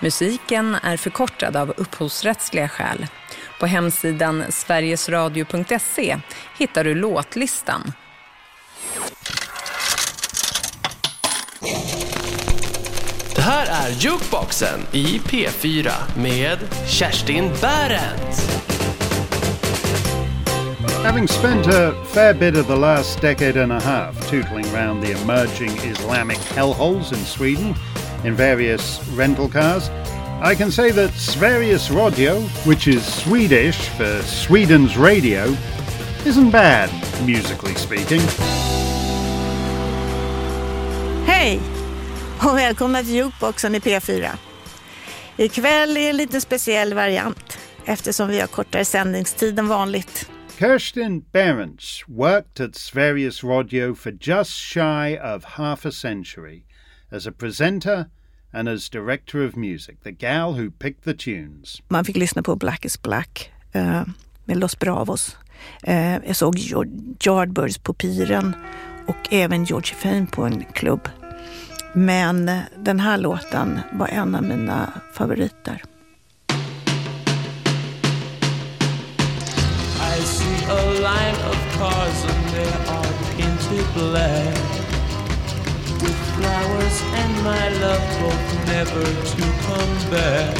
Musiken 0.00 0.74
är 0.82 0.96
förkortad 0.96 1.56
av 1.56 1.74
upphovsrättsliga 1.76 2.68
skäl. 2.68 3.06
På 3.60 3.66
hemsidan 3.66 4.44
sverigesradio.se 4.50 6.18
hittar 6.58 6.84
du 6.84 6.94
låtlistan. 6.94 7.92
Det 13.34 13.42
här 13.42 13.66
är 13.66 13.90
Jukeboxen 13.90 14.80
i 14.92 15.18
P4 15.18 15.90
med 16.16 16.58
Kerstin 16.88 17.50
Bärent. 17.60 18.75
Having 21.06 21.28
spent 21.28 21.66
a 21.68 21.94
fair 22.06 22.34
bit 22.34 22.56
of 22.56 22.66
the 22.66 22.74
last 22.74 23.20
decade 23.20 23.56
and 23.56 23.70
a 23.70 23.80
half 23.80 24.28
tootling 24.28 24.66
around 24.74 25.02
the 25.02 25.12
emerging 25.22 25.70
Islamic 25.88 26.36
hellholes 26.36 27.12
in 27.12 27.24
Sweden 27.24 27.76
in 28.24 28.34
various 28.34 29.00
rental 29.16 29.48
cars, 29.48 29.88
I 30.42 30.56
can 30.56 30.72
say 30.72 30.90
that 30.90 31.10
Sveriges 31.10 31.90
Radio, 31.90 32.40
which 32.64 32.88
is 32.88 33.04
Swedish 33.04 33.88
for 33.90 34.20
Sweden's 34.22 34.96
radio, 34.96 35.56
isn't 36.24 36.50
bad, 36.50 36.90
musically 37.24 37.74
speaking. 37.74 38.22
Hej 41.26 41.60
och 42.40 42.58
välkomna 42.58 43.02
till 43.02 43.14
Jukeboxen 43.14 43.74
i 43.74 43.78
P4. 43.78 44.28
Ikväll 45.36 45.96
är 45.96 46.10
en 46.10 46.16
lite 46.16 46.40
speciell 46.40 46.94
variant 46.94 47.58
eftersom 47.84 48.28
vi 48.28 48.40
har 48.40 48.46
kortare 48.46 48.84
sändningstid 48.84 49.58
än 49.58 49.68
vanligt. 49.68 50.30
Kirsten 50.56 51.20
Behrendtz 51.32 52.08
worked 52.08 52.60
at 52.60 52.74
Sveriges 52.74 53.44
Radio 53.44 53.94
for 53.94 54.10
just 54.10 54.52
shy 54.52 55.14
of 55.14 55.44
half 55.44 55.84
a 55.84 55.92
century 55.92 56.64
as 57.10 57.26
a 57.26 57.32
presenter 57.32 58.06
and 58.54 58.66
as 58.66 58.88
director 58.88 59.44
of 59.44 59.54
music, 59.54 60.02
the 60.02 60.12
gal 60.12 60.54
who 60.54 60.70
picked 60.70 61.04
the 61.04 61.12
tunes. 61.12 61.82
Man 61.88 62.04
fick 62.04 62.16
lyssna 62.16 62.42
på 62.42 62.56
Black 62.56 62.84
is 62.84 63.02
Black 63.02 63.52
eh, 63.72 64.04
med 64.44 64.56
Los 64.56 64.78
Bravos. 64.78 65.36
Eh, 65.82 66.16
jag 66.26 66.36
såg 66.36 66.58
Yardbirds 67.20 67.78
på 67.78 67.94
Piren 67.94 68.56
och 69.06 69.32
även 69.32 69.64
Georgie 69.64 69.94
Fame 69.94 70.26
på 70.26 70.42
en 70.42 70.64
klubb. 70.64 71.08
Men 71.94 72.50
den 72.76 73.00
här 73.00 73.18
låten 73.18 73.80
var 73.92 74.08
en 74.08 74.34
av 74.34 74.42
mina 74.42 74.92
favoriter. 75.12 75.82
Painted 83.76 83.94
black 83.94 84.54
with 86.02 86.18
flowers 86.34 87.02
and 87.20 87.32
my 87.44 87.68
love 87.80 88.04
both 88.20 88.66
never 88.66 89.04
to 89.04 89.42
come 89.66 90.10
back. 90.10 90.56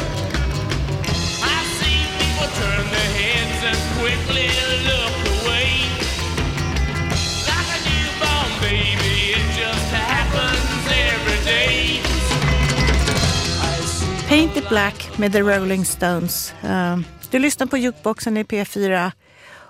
I 1.41 1.57
see 1.77 1.99
people 2.19 2.47
turn 2.61 2.85
their 2.95 3.11
heads 3.19 3.59
and 3.69 3.79
quickly 3.99 4.49
look 4.89 5.15
away. 5.37 5.69
Like 7.49 7.69
a 7.77 7.79
newborn 7.89 8.51
baby, 8.61 9.15
it 9.37 9.45
just 9.61 9.89
happens 9.93 10.85
every 11.09 11.39
day. 11.45 12.01
Paint 14.27 14.57
It 14.57 14.69
Black 14.69 15.17
med 15.17 15.31
The 15.31 15.41
Rolling 15.41 15.85
Stones. 15.85 16.53
Eh, 16.63 16.97
Du 17.31 17.39
lyssnar 17.39 17.67
på 17.67 17.77
Jukeboxen 17.77 18.37
i 18.37 18.43
P4 18.43 19.11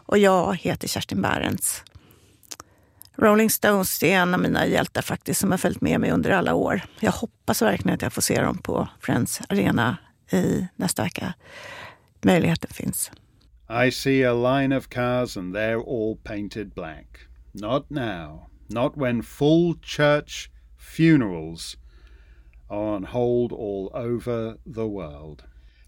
och 0.06 0.18
jag 0.18 0.56
heter 0.56 0.88
Kerstin 0.88 1.22
Bärens. 1.22 1.84
Rolling 3.18 3.50
Stones 3.50 4.04
är 4.04 4.08
en 4.08 4.34
av 4.34 4.40
mina 4.40 4.68
hjältar 4.68 5.02
faktiskt 5.02 5.40
som 5.40 5.52
har 5.52 5.58
följt 5.58 5.82
med 5.82 6.00
mig 6.00 6.12
under 6.12 6.32
alla 6.32 6.54
år. 6.54 6.82
Jag 7.00 7.12
hoppas 7.12 7.62
verkligen 7.62 7.96
att 7.96 8.02
jag 8.02 8.14
får 8.14 8.22
se 8.22 8.42
dem 8.42 8.58
på 8.58 8.90
Friends 9.00 9.42
Arena 9.50 9.98
i 10.32 10.68
nästa 10.76 11.04
vecka. 11.04 11.34
Möjligheten 12.22 12.70
finns. 12.74 13.12
I 13.86 13.92
see 13.92 14.24
a 14.24 14.34
line 14.34 14.78
of 14.78 14.88
cars 14.90 15.38
and 15.38 15.56
they're 15.56 15.84
all 15.88 16.18
painted 16.24 16.74
black. 16.74 17.28
Not 17.52 17.90
now. 17.90 18.50
Not 18.68 18.98
when 18.98 19.24
full 19.24 19.76
church 19.84 20.50
funerals 20.78 21.78
are 22.70 22.96
on 22.96 23.04
hold 23.04 23.52
all 23.52 23.90
over 23.94 24.58
the 24.74 24.88
world. 24.88 25.44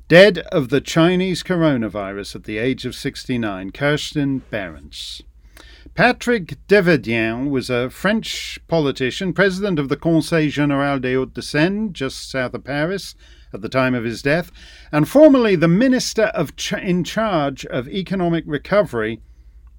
Dead 0.08 0.40
of 0.52 0.70
the 0.70 0.82
Chinese 0.82 1.44
coronavirus 1.44 2.36
at 2.36 2.44
the 2.44 2.58
age 2.58 2.86
of 2.86 2.96
69, 2.96 3.72
Kirsten 3.72 4.42
Behrens. 4.50 5.22
Patrick 5.96 6.58
Devedjian 6.68 7.50
was 7.50 7.70
a 7.70 7.90
French 7.90 8.60
politician, 8.68 9.34
president 9.34 9.80
of 9.80 9.90
the 9.90 9.98
Conseil 9.98 10.50
Général 10.50 11.02
des 11.02 11.16
Hauts-de-Seine, 11.16 11.92
just 11.92 12.30
south 12.30 12.54
of 12.54 12.64
Paris, 12.64 13.16
at 13.54 13.62
the 13.62 13.70
time 13.70 13.94
of 13.94 14.04
his 14.04 14.22
death, 14.22 14.52
and 14.92 15.10
formerly 15.10 15.56
the 15.56 15.68
minister 15.68 16.26
of 16.26 16.56
ch- 16.56 16.74
in 16.74 17.04
charge 17.04 17.66
of 17.66 17.88
economic 17.88 18.44
recovery 18.48 19.22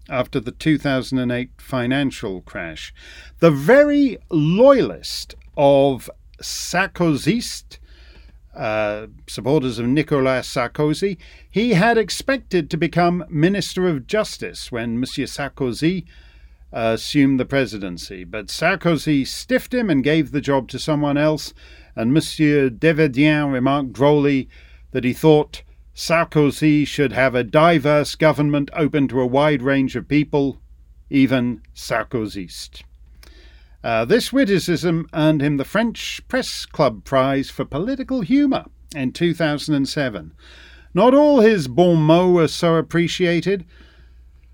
after 0.08 0.40
the 0.40 0.52
2008 0.52 1.50
financial 1.58 2.40
crash. 2.42 2.92
The 3.38 3.50
very 3.50 4.18
loyalist 4.30 5.34
of 5.56 6.10
Sarkozyst, 6.42 7.78
uh, 8.54 9.06
supporters 9.26 9.78
of 9.78 9.86
Nicolas 9.86 10.52
Sarkozy, 10.52 11.18
he 11.50 11.74
had 11.74 11.96
expected 11.96 12.70
to 12.70 12.76
become 12.76 13.24
Minister 13.28 13.88
of 13.88 14.06
Justice 14.06 14.72
when 14.72 14.98
Monsieur 14.98 15.26
Sarkozy 15.26 16.04
uh, 16.72 16.92
assumed 16.94 17.38
the 17.38 17.44
presidency. 17.44 18.24
But 18.24 18.46
Sarkozy 18.46 19.26
stiffed 19.26 19.74
him 19.74 19.90
and 19.90 20.04
gave 20.04 20.30
the 20.30 20.40
job 20.40 20.68
to 20.68 20.78
someone 20.78 21.16
else, 21.16 21.54
and 21.94 22.12
Monsieur 22.12 22.70
Devedjian 22.70 23.52
remarked 23.52 23.92
drolly 23.92 24.48
that 24.92 25.04
he 25.04 25.12
thought 25.12 25.62
Sarkozy 25.94 26.86
should 26.86 27.12
have 27.12 27.34
a 27.34 27.44
diverse 27.44 28.14
government 28.14 28.70
open 28.74 29.08
to 29.08 29.20
a 29.20 29.26
wide 29.26 29.62
range 29.62 29.96
of 29.96 30.08
people, 30.08 30.60
even 31.10 31.62
Sarkozyst. 31.74 32.82
Uh, 33.82 34.04
this 34.04 34.30
witticism 34.32 35.08
earned 35.14 35.40
him 35.40 35.56
the 35.56 35.64
French 35.64 36.20
Press 36.28 36.66
Club 36.66 37.02
Prize 37.04 37.48
for 37.48 37.64
Political 37.64 38.20
Humour 38.20 38.66
in 38.94 39.12
2007. 39.12 40.34
Not 40.92 41.14
all 41.14 41.40
his 41.40 41.66
bon 41.66 42.02
mots 42.02 42.34
were 42.34 42.48
so 42.48 42.74
appreciated. 42.74 43.64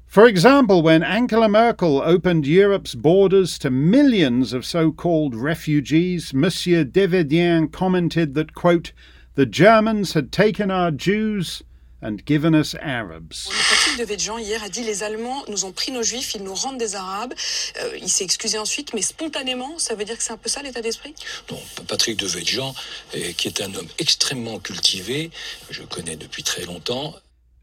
For 0.07 0.29
example, 0.29 0.81
when 0.81 1.03
Angela 1.03 1.49
Merkel 1.49 2.01
opened 2.03 2.47
Europe's 2.47 2.95
borders 2.95 3.59
to 3.59 3.71
millions 3.71 4.53
of 4.53 4.65
so 4.65 4.93
called 4.93 5.35
refugees, 5.35 6.33
Monsieur 6.33 6.85
Devedjian 6.85 7.73
commented 7.73 8.35
that, 8.35 8.55
quote, 8.55 8.93
the 9.35 9.47
Germans 9.47 10.13
had 10.13 10.31
taken 10.31 10.71
our 10.71 10.93
Jews 10.93 11.65
and 12.03 12.25
given 12.25 12.55
us 12.55 12.75
Arabs. 12.81 13.49
Patrick 13.71 13.99
Devedjian 13.99 14.39
hier 14.39 14.63
a 14.63 14.69
dit 14.69 14.85
les 14.85 15.03
Allemands 15.03 15.45
nous 15.49 15.65
ont 15.65 15.73
pris 15.73 15.93
nos 15.93 16.03
juifs, 16.03 16.35
ils 16.35 16.43
nous 16.43 16.55
rendent 16.55 16.79
des 16.79 16.95
Arabes. 16.95 17.35
Euh, 17.83 17.99
il 18.01 18.09
s'est 18.09 18.25
excusé 18.25 18.59
ensuite, 18.59 18.95
mais 18.95 19.03
spontanément, 19.03 19.79
ça 19.79 19.95
veut 19.95 20.05
dire 20.05 20.17
que 20.17 20.23
c'est 20.23 20.33
un 20.33 20.37
peu 20.37 20.49
ça 20.49 20.63
l'état 20.63 20.83
d'esprit 20.83 21.15
Non, 21.51 21.61
Patrick 21.89 22.19
Devedjian, 22.19 22.75
euh, 23.15 23.33
qui 23.37 23.49
est 23.49 23.61
un 23.61 23.75
homme 23.75 23.89
extrêmement 23.99 24.59
cultivé, 24.59 25.31
je 25.71 25.81
le 25.81 25.87
connais 25.87 26.17
depuis 26.17 26.43
très 26.43 26.65
longtemps. 26.65 27.15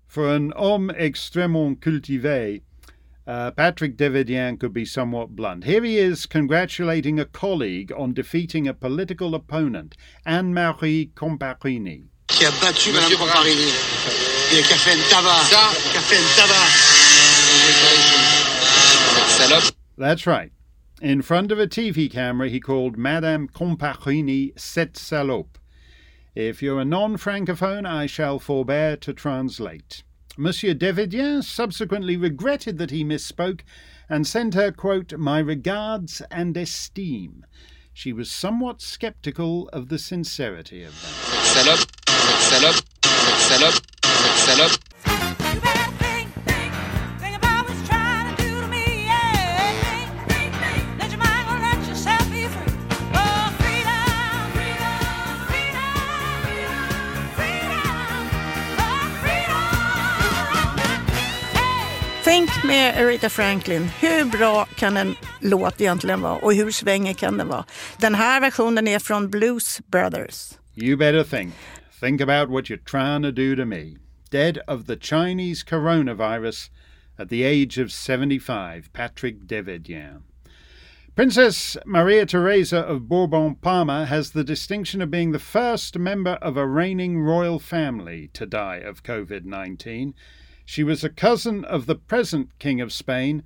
For 0.07 0.29
an 0.29 0.51
homme 0.55 0.93
extrêmement 0.95 1.73
cultivé, 1.73 2.61
uh, 3.25 3.51
Patrick 3.51 3.97
Devedjian 3.97 4.59
could 4.59 4.73
be 4.73 4.85
somewhat 4.85 5.35
blunt. 5.35 5.63
Here 5.63 5.83
he 5.83 5.97
is 5.97 6.27
congratulating 6.27 7.19
a 7.19 7.25
colleague 7.25 7.91
on 7.97 8.13
defeating 8.13 8.67
a 8.67 8.73
political 8.73 9.33
opponent, 9.33 9.95
Anne-Marie 10.25 11.11
Comparini. 11.15 12.03
Qui 12.27 12.45
a 12.45 12.51
battu 12.61 12.91
Madame 12.93 13.17
Comparini 13.17 14.22
et 14.57 14.63
qui 14.63 14.73
a 14.73 14.77
fait 14.77 14.91
un 14.91 15.09
tabac. 15.09 15.43
Qui 15.91 15.97
a 15.97 16.01
fait. 16.01 16.23
Salope. 19.37 19.75
That's 19.97 20.27
right. 20.27 20.51
In 21.01 21.21
front 21.21 21.51
of 21.51 21.59
a 21.59 21.67
TV 21.67 22.09
camera, 22.11 22.49
he 22.49 22.59
called 22.59 22.97
Madame 22.97 23.47
Comparini 23.47 24.51
cette 24.57 24.93
salope. 24.93 25.57
If 26.35 26.61
you're 26.61 26.79
a 26.79 26.85
non 26.85 27.17
francophone, 27.17 27.87
I 27.87 28.05
shall 28.05 28.37
forbear 28.39 28.95
to 28.97 29.13
translate. 29.13 30.03
Monsieur 30.37 30.73
Devedjian 30.73 31.43
subsequently 31.43 32.15
regretted 32.15 32.77
that 32.77 32.91
he 32.91 33.03
misspoke 33.03 33.61
and 34.09 34.27
sent 34.27 34.53
her, 34.53 34.71
quote, 34.71 35.17
my 35.17 35.39
regards 35.39 36.21
and 36.29 36.55
esteem. 36.55 37.45
She 37.93 38.13
was 38.13 38.31
somewhat 38.31 38.81
sceptical 38.81 39.69
of 39.69 39.89
the 39.89 39.99
sincerity 39.99 40.83
of 40.83 40.93
that. 41.01 41.09
Salope. 41.53 41.89
Salope. 42.49 42.83
Salope. 43.01 43.92
Salope. 44.43 44.73
Think 62.23 62.63
med 62.63 62.97
Aretha 62.97 63.29
Franklin. 63.29 63.89
Hur 63.99 64.25
bra 64.25 64.65
kan 64.65 64.97
en 64.97 65.15
låt 65.39 65.81
egentligen 65.81 66.21
vara 66.21 66.35
och 66.35 66.53
hur 66.53 66.71
svängig 66.71 67.17
kan 67.17 67.37
den 67.37 67.47
vara? 67.47 67.65
Den 67.97 68.15
här 68.15 68.41
versionen 68.41 68.87
är 68.87 68.99
från 68.99 69.29
Blues 69.29 69.81
Brothers. 69.87 70.53
You 70.75 70.97
better 70.97 71.23
think. 71.23 71.53
Think 71.99 72.21
about 72.21 72.49
what 72.49 72.65
you're 72.65 72.83
trying 72.85 73.23
to 73.23 73.31
do 73.31 73.55
to 73.55 73.65
me. 73.65 74.02
Dead 74.33 74.57
of 74.67 74.87
the 74.87 74.95
Chinese 74.95 75.63
coronavirus 75.63 76.71
at 77.19 77.29
the 77.29 77.43
age 77.43 77.77
of 77.77 77.91
75, 77.91 78.91
Patrick 78.91 79.41
Devedjian. 79.45 80.23
Princess 81.15 81.77
Maria 81.85 82.25
Theresa 82.25 82.79
of 82.79 83.07
Bourbon 83.07 83.53
Parma 83.53 84.07
has 84.07 84.31
the 84.31 84.43
distinction 84.43 85.03
of 85.03 85.11
being 85.11 85.33
the 85.33 85.37
first 85.37 85.99
member 85.99 86.31
of 86.41 86.57
a 86.57 86.65
reigning 86.65 87.19
royal 87.19 87.59
family 87.59 88.31
to 88.33 88.47
die 88.47 88.77
of 88.77 89.03
COVID 89.03 89.45
19. 89.45 90.15
She 90.65 90.83
was 90.83 91.03
a 91.03 91.11
cousin 91.11 91.63
of 91.63 91.85
the 91.85 91.93
present 91.93 92.57
King 92.57 92.81
of 92.81 92.91
Spain, 92.91 93.43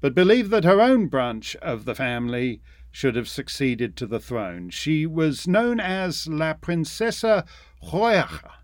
but 0.00 0.14
believed 0.14 0.50
that 0.50 0.64
her 0.64 0.80
own 0.80 1.08
branch 1.08 1.56
of 1.56 1.84
the 1.84 1.94
family 1.94 2.62
should 2.90 3.16
have 3.16 3.28
succeeded 3.28 3.96
to 3.96 4.06
the 4.06 4.18
throne. 4.18 4.70
She 4.70 5.04
was 5.04 5.46
known 5.46 5.78
as 5.78 6.26
La 6.26 6.54
Princesa 6.54 7.44
Roja, 7.84 8.61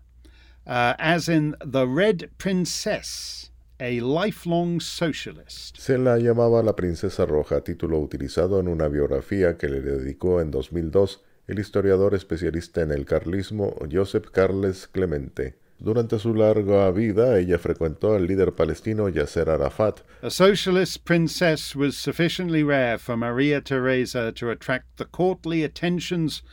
uh, 0.69 0.93
as 0.99 1.27
in 1.27 1.55
the 1.59 1.85
Red 1.87 2.29
Princess. 2.37 3.51
A 3.81 4.01
lifelong 4.01 4.81
socialist. 4.81 5.77
Se 5.79 5.97
la 5.97 6.17
llamaba 6.17 6.61
la 6.61 6.75
Princesa 6.75 7.25
Roja, 7.25 7.61
título 7.61 7.97
utilizado 7.99 8.59
en 8.59 8.67
una 8.67 8.89
biografía 8.89 9.57
que 9.57 9.69
le 9.69 9.81
dedicó 9.81 10.41
en 10.41 10.51
2002 10.51 11.23
el 11.47 11.59
historiador 11.59 12.13
especialista 12.13 12.81
en 12.81 12.91
el 12.91 13.05
carlismo 13.05 13.75
Josep 13.89 14.31
Carles 14.31 14.87
Clemente. 14.87 15.55
Durante 15.79 16.19
su 16.19 16.33
larga 16.33 16.91
vida, 16.91 17.39
ella 17.39 17.57
frecuentó 17.57 18.13
al 18.13 18.27
líder 18.27 18.51
palestino 18.53 19.07
Yasser 19.07 19.49
Arafat. 19.49 20.01
A 20.21 20.29
socialist 20.29 21.05
princess 21.05 21.73
was 21.73 21.95
sufficiently 21.95 22.63
rare 22.63 22.97
for 22.97 23.15
Maria 23.15 23.61
Theresa 23.61 24.33
to 24.33 24.51
attract 24.51 24.97
the 24.97 25.05
courtly 25.05 25.63
attentions 25.63 26.43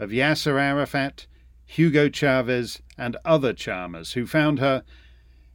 of 0.00 0.10
Yasser 0.10 0.58
Arafat, 0.58 1.28
Hugo 1.66 2.08
Chavez, 2.08 2.82
and 2.96 3.16
other 3.24 3.52
charmers 3.52 4.12
who 4.12 4.26
found 4.26 4.58
her 4.58 4.82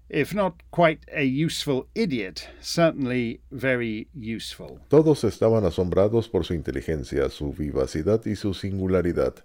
if 0.10 0.34
not 0.34 0.64
quite 0.72 1.06
a 1.14 1.24
useful 1.24 1.88
idiot, 1.94 2.50
certainly 2.60 3.42
very 3.52 4.08
useful. 4.14 4.80
Todos 4.90 5.24
estaban 5.24 5.66
asombrados 5.66 6.28
por 6.28 6.46
su 6.46 6.54
inteligencia, 6.56 7.30
su 7.30 7.54
vivacidad 7.54 8.26
y 8.26 8.36
su 8.36 8.54
singularidad. 8.54 9.36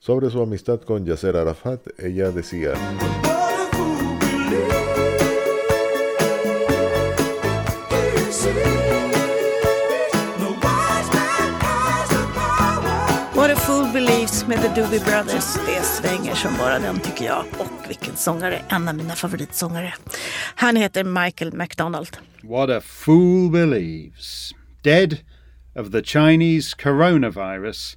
Sobre 0.00 0.30
su 0.30 0.42
amistad 0.42 0.80
con 0.82 1.04
Yasser 1.06 1.36
Arafat, 1.36 1.86
ella 1.98 2.30
decía: 2.30 2.74
The 14.68 14.80
Doobie 14.80 15.04
Brothers. 15.04 15.54
Det 15.54 15.82
svänger 15.82 16.34
som 16.34 16.56
bara 16.58 16.78
den 16.78 17.00
tycker 17.00 17.24
jag. 17.24 17.44
Och 17.58 17.88
vilken 17.88 18.16
sångare, 18.16 18.62
en 18.68 18.88
av 18.88 18.94
mina 18.94 19.14
favoritsångare. 19.14 19.94
Han 20.54 20.76
heter 20.76 21.04
Michael 21.04 21.52
McDonald. 21.52 22.16
What 22.42 22.70
a 22.70 22.80
Fool 22.80 23.50
Believes. 23.50 24.54
Dead 24.82 25.18
of 25.74 25.90
the 25.92 26.02
Chinese 26.02 26.74
coronavirus 26.74 27.96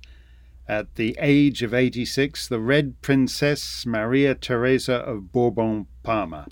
at 0.67 0.95
the 0.95 1.15
age 1.19 1.63
of 1.65 1.73
86, 1.73 2.47
the 2.47 2.59
Red 2.59 3.01
Princess 3.01 3.85
Maria 3.85 4.35
Theresa 4.35 4.95
of 4.95 5.31
Bourbon 5.31 5.85
Parma. 6.03 6.47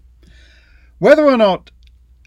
Whether 0.98 1.24
or 1.24 1.38
not 1.38 1.72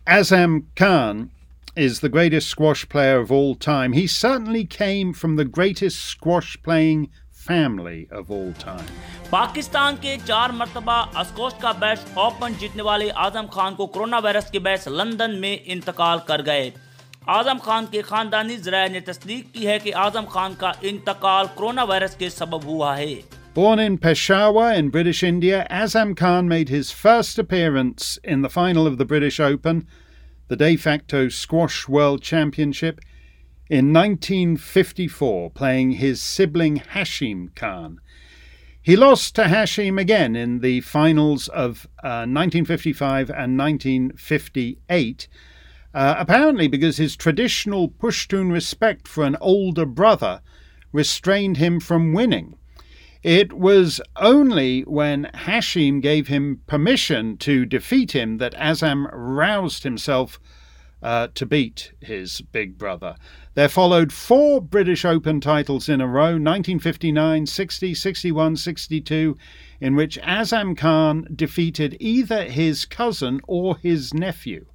Azam 0.07 0.65
Khan 0.77 1.31
is 1.77 2.01
the 2.01 2.09
greatest 2.09 2.49
squash 2.49 2.89
player 2.89 3.21
of 3.21 3.33
all 3.33 3.55
time, 3.55 3.93
he 3.93 4.07
certainly 4.07 4.65
came 4.65 5.13
from 5.13 5.37
the 5.37 5.45
greatest 5.45 6.05
squash 6.05 6.57
playing 6.63 7.11
family 7.48 8.08
of 8.12 8.32
all 8.32 8.52
time. 8.64 8.90
Pakistan 9.32 9.96
के 10.06 10.18
चार 10.18 10.52
मरतबा 10.52 10.98
अस्कोश 11.18 11.54
का 11.62 11.72
best 11.84 12.18
open 12.18 12.56
जीतने 12.60 12.84
वाले 12.84 13.10
आजम 13.26 13.48
खान 13.54 13.76
को 13.76 13.86
corona 13.96 14.20
virus 14.26 14.50
के 14.52 14.60
base 14.68 14.88
London 14.88 15.32
में 15.42 15.64
इंतकाल 15.76 16.20
कर 16.28 16.42
गए 16.42 16.72
आजम 17.30 17.58
खान 17.64 17.86
के 17.92 18.02
खानदानी 18.02 18.58
जराये 18.68 18.90
ने 18.90 19.00
तस्दीक 19.08 19.52
की 19.54 19.66
है 19.66 19.80
कि 19.80 19.92
आजम 20.04 20.26
खान 20.32 20.54
का 20.62 20.74
इंतकाल 20.92 21.48
कोरोना 21.58 21.84
वायरस 21.84 22.16
के 22.20 22.30
सबब 22.30 22.66
हुआ 22.66 22.96
है 22.96 23.16
Born 23.58 23.80
in 23.80 23.98
Peshawar 23.98 24.72
in 24.80 24.90
British 24.90 25.24
India, 25.24 25.66
Azam 25.72 26.16
Khan 26.16 26.48
made 26.48 26.70
his 26.70 26.92
first 26.92 27.40
appearance 27.40 28.20
in 28.24 28.44
the 28.44 28.50
final 28.50 28.86
of 28.86 29.00
the 29.00 29.06
British 29.12 29.40
Open, 29.40 29.80
the 30.48 30.56
de 30.56 30.76
facto 30.76 31.22
Squash 31.28 31.80
World 31.90 32.22
Championship, 32.22 33.00
in 33.69 33.93
1954, 33.93 35.51
playing 35.51 35.93
his 35.93 36.21
sibling 36.21 36.79
Hashim 36.79 37.55
Khan. 37.55 38.01
He 38.83 38.97
lost 38.97 39.37
to 39.37 39.45
Hashim 39.45 40.01
again 40.01 40.35
in 40.35 40.59
the 40.59 40.81
finals 40.81 41.47
of 41.49 41.87
uh, 42.03 42.27
1955 42.27 43.31
and 43.31 43.57
1958, 43.57 45.29
uh, 45.95 46.15
apparently 46.19 46.67
because 46.67 46.97
his 46.97 47.15
traditional 47.15 47.89
Pushtun 47.89 48.51
respect 48.51 49.07
for 49.07 49.25
an 49.25 49.37
older 49.41 49.87
brother 49.87 50.41
restrained 50.93 51.59
him 51.59 51.79
from 51.79 52.13
winning. 52.13 52.57
It 53.23 53.53
was 53.53 54.01
only 54.17 54.81
when 54.83 55.31
Hashim 55.33 56.03
gave 56.03 56.27
him 56.27 56.63
permission 56.67 57.37
to 57.39 57.65
defeat 57.65 58.11
him 58.11 58.39
that 58.39 58.55
Azam 58.55 59.09
roused 59.13 59.85
himself 59.85 60.41
uh, 61.03 61.29
to 61.35 61.45
beat 61.45 61.93
his 62.01 62.41
big 62.53 62.79
brother. 62.79 63.17
There 63.55 63.69
followed 63.69 64.13
four 64.13 64.61
British 64.61 65.05
Open 65.05 65.41
titles 65.41 65.89
in 65.89 66.01
a 66.01 66.07
row 66.07 66.39
1959, 66.39 67.47
60, 67.47 67.95
61, 67.95 68.57
62, 68.57 69.37
in 69.81 69.97
which 69.97 70.19
Azam 70.21 70.77
Khan 70.77 71.27
defeated 71.35 71.97
either 71.99 72.45
his 72.45 72.85
cousin 72.85 73.41
or 73.47 73.77
his 73.79 74.15
nephew, 74.15 74.67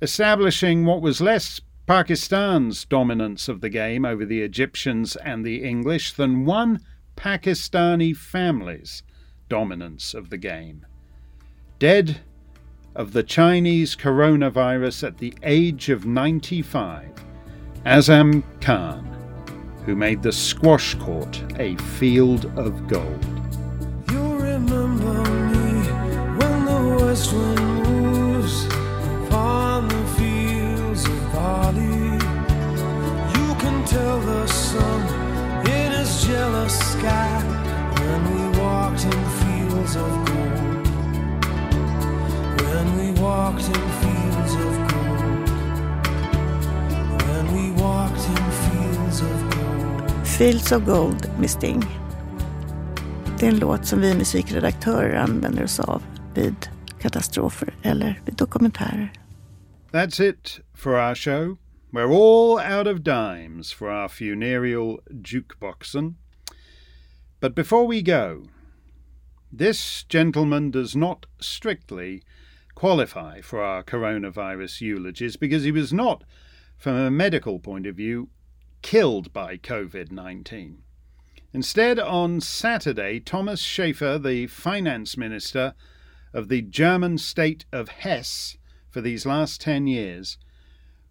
establishing 0.00 0.84
what 0.84 1.02
was 1.02 1.20
less 1.20 1.60
Pakistan's 1.86 2.84
dominance 2.84 3.48
of 3.48 3.60
the 3.60 3.68
game 3.68 4.04
over 4.04 4.24
the 4.24 4.40
Egyptians 4.40 5.16
and 5.16 5.44
the 5.44 5.62
English 5.62 6.12
than 6.12 6.44
one 6.44 6.80
Pakistani 7.16 8.16
family's 8.16 9.02
dominance 9.48 10.14
of 10.14 10.30
the 10.30 10.38
game. 10.38 10.86
Dead 11.78 12.20
of 12.94 13.12
the 13.12 13.22
Chinese 13.22 13.96
coronavirus 13.96 15.06
at 15.06 15.18
the 15.18 15.34
age 15.42 15.88
of 15.88 16.04
95, 16.04 17.10
Azam 17.86 18.42
Khan, 18.60 19.04
who 19.86 19.96
made 19.96 20.22
the 20.22 20.32
squash 20.32 20.94
court 20.96 21.42
a 21.58 21.76
field 21.76 22.46
of 22.58 22.86
gold. 22.88 23.24
You 24.10 24.36
remember 24.36 25.14
me 25.52 25.88
when 26.38 26.64
the 26.66 27.04
west 27.04 27.32
wind 27.32 27.88
moves 27.88 28.66
upon 29.26 29.88
the 29.88 30.06
fields 30.18 31.06
of 31.06 31.32
barley. 31.32 32.12
You 33.38 33.54
can 33.56 33.84
tell 33.86 34.20
the 34.20 34.46
sun 34.46 35.66
in 35.66 35.92
his 35.92 36.26
jealous 36.26 36.78
sky 36.78 37.42
when 37.98 38.52
we 38.52 38.58
walked 38.58 39.04
in 39.04 39.10
fields 39.40 39.96
of 39.96 40.26
gold. 40.26 40.61
When 42.82 42.98
we 42.98 43.20
walked 43.22 43.68
in 43.68 43.74
fields 43.74 44.54
of 44.54 44.76
gold. 44.90 45.48
When 47.28 47.46
we 47.54 47.82
walked 47.82 48.28
in 48.28 48.50
fields 48.50 49.20
of 49.20 49.50
gold. 49.50 50.26
Fields 50.26 50.72
of 50.72 50.84
Gold 50.84 51.30
med 51.38 51.50
Sting. 51.50 51.84
Det 53.38 53.46
är 53.46 53.50
en 53.50 53.58
låt 53.58 53.86
som 53.86 54.00
vi 54.00 54.14
musikredaktörer 54.14 55.14
använder 55.14 55.64
oss 55.64 55.80
av 55.80 56.02
vid 56.34 56.54
katastrofer 57.00 57.74
eller 57.82 58.20
vid 58.24 58.34
dokumentärer. 58.34 59.12
That's 59.90 60.20
it 60.20 60.60
for 60.74 60.92
our 60.92 61.14
show. 61.14 61.56
We're 61.92 62.12
all 62.12 62.78
out 62.78 62.86
of 62.86 63.02
dimes 63.02 63.72
for 63.72 63.90
our 63.90 64.08
funereal 64.08 64.98
jukeboxen. 65.10 66.14
But 67.40 67.54
before 67.54 67.86
we 67.86 68.02
go, 68.02 68.42
this 69.58 70.04
gentleman 70.12 70.70
does 70.70 70.96
not 70.96 71.26
strictly 71.40 72.22
qualify 72.74 73.40
for 73.40 73.62
our 73.62 73.82
coronavirus 73.82 74.80
eulogies 74.80 75.36
because 75.36 75.64
he 75.64 75.72
was 75.72 75.92
not, 75.92 76.24
from 76.76 76.96
a 76.96 77.10
medical 77.10 77.58
point 77.58 77.86
of 77.86 77.96
view, 77.96 78.28
killed 78.82 79.32
by 79.32 79.56
COVID 79.56 80.10
19. 80.10 80.82
Instead, 81.52 81.98
on 81.98 82.40
Saturday, 82.40 83.20
Thomas 83.20 83.60
Schaefer, 83.60 84.18
the 84.18 84.46
finance 84.46 85.16
minister 85.16 85.74
of 86.32 86.48
the 86.48 86.62
German 86.62 87.18
state 87.18 87.66
of 87.72 87.88
Hesse 87.88 88.56
for 88.88 89.00
these 89.00 89.26
last 89.26 89.60
10 89.60 89.86
years, 89.86 90.38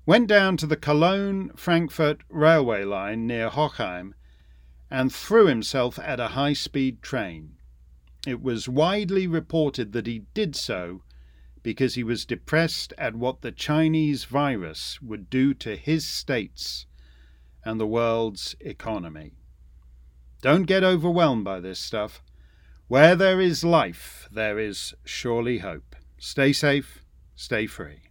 went 0.05 0.27
down 0.27 0.57
to 0.57 0.65
the 0.65 0.75
Cologne 0.75 1.51
Frankfurt 1.55 2.21
railway 2.29 2.83
line 2.83 3.27
near 3.27 3.49
Hochheim 3.49 4.13
and 4.89 5.13
threw 5.13 5.45
himself 5.45 5.99
at 5.99 6.19
a 6.19 6.29
high 6.29 6.53
speed 6.53 7.01
train. 7.01 7.53
It 8.25 8.41
was 8.41 8.67
widely 8.67 9.27
reported 9.27 9.93
that 9.93 10.07
he 10.07 10.25
did 10.33 10.55
so 10.55 11.03
because 11.63 11.95
he 11.95 12.03
was 12.03 12.25
depressed 12.25 12.93
at 12.97 13.15
what 13.15 13.41
the 13.41 13.51
Chinese 13.51 14.25
virus 14.25 15.01
would 15.01 15.29
do 15.29 15.53
to 15.55 15.75
his 15.75 16.05
states 16.05 16.85
and 17.63 17.79
the 17.79 17.87
world's 17.87 18.55
economy. 18.59 19.33
Don't 20.41 20.63
get 20.63 20.83
overwhelmed 20.83 21.43
by 21.43 21.59
this 21.59 21.79
stuff. 21.79 22.23
Where 22.87 23.15
there 23.15 23.39
is 23.39 23.63
life, 23.63 24.27
there 24.31 24.59
is 24.59 24.93
surely 25.05 25.59
hope. 25.59 25.95
Stay 26.17 26.51
safe, 26.51 27.05
stay 27.35 27.67
free. 27.67 28.10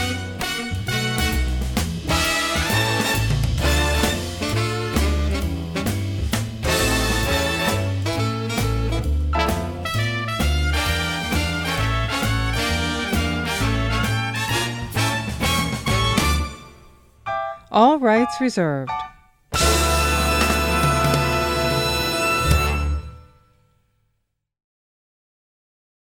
Reserved. 18.41 18.89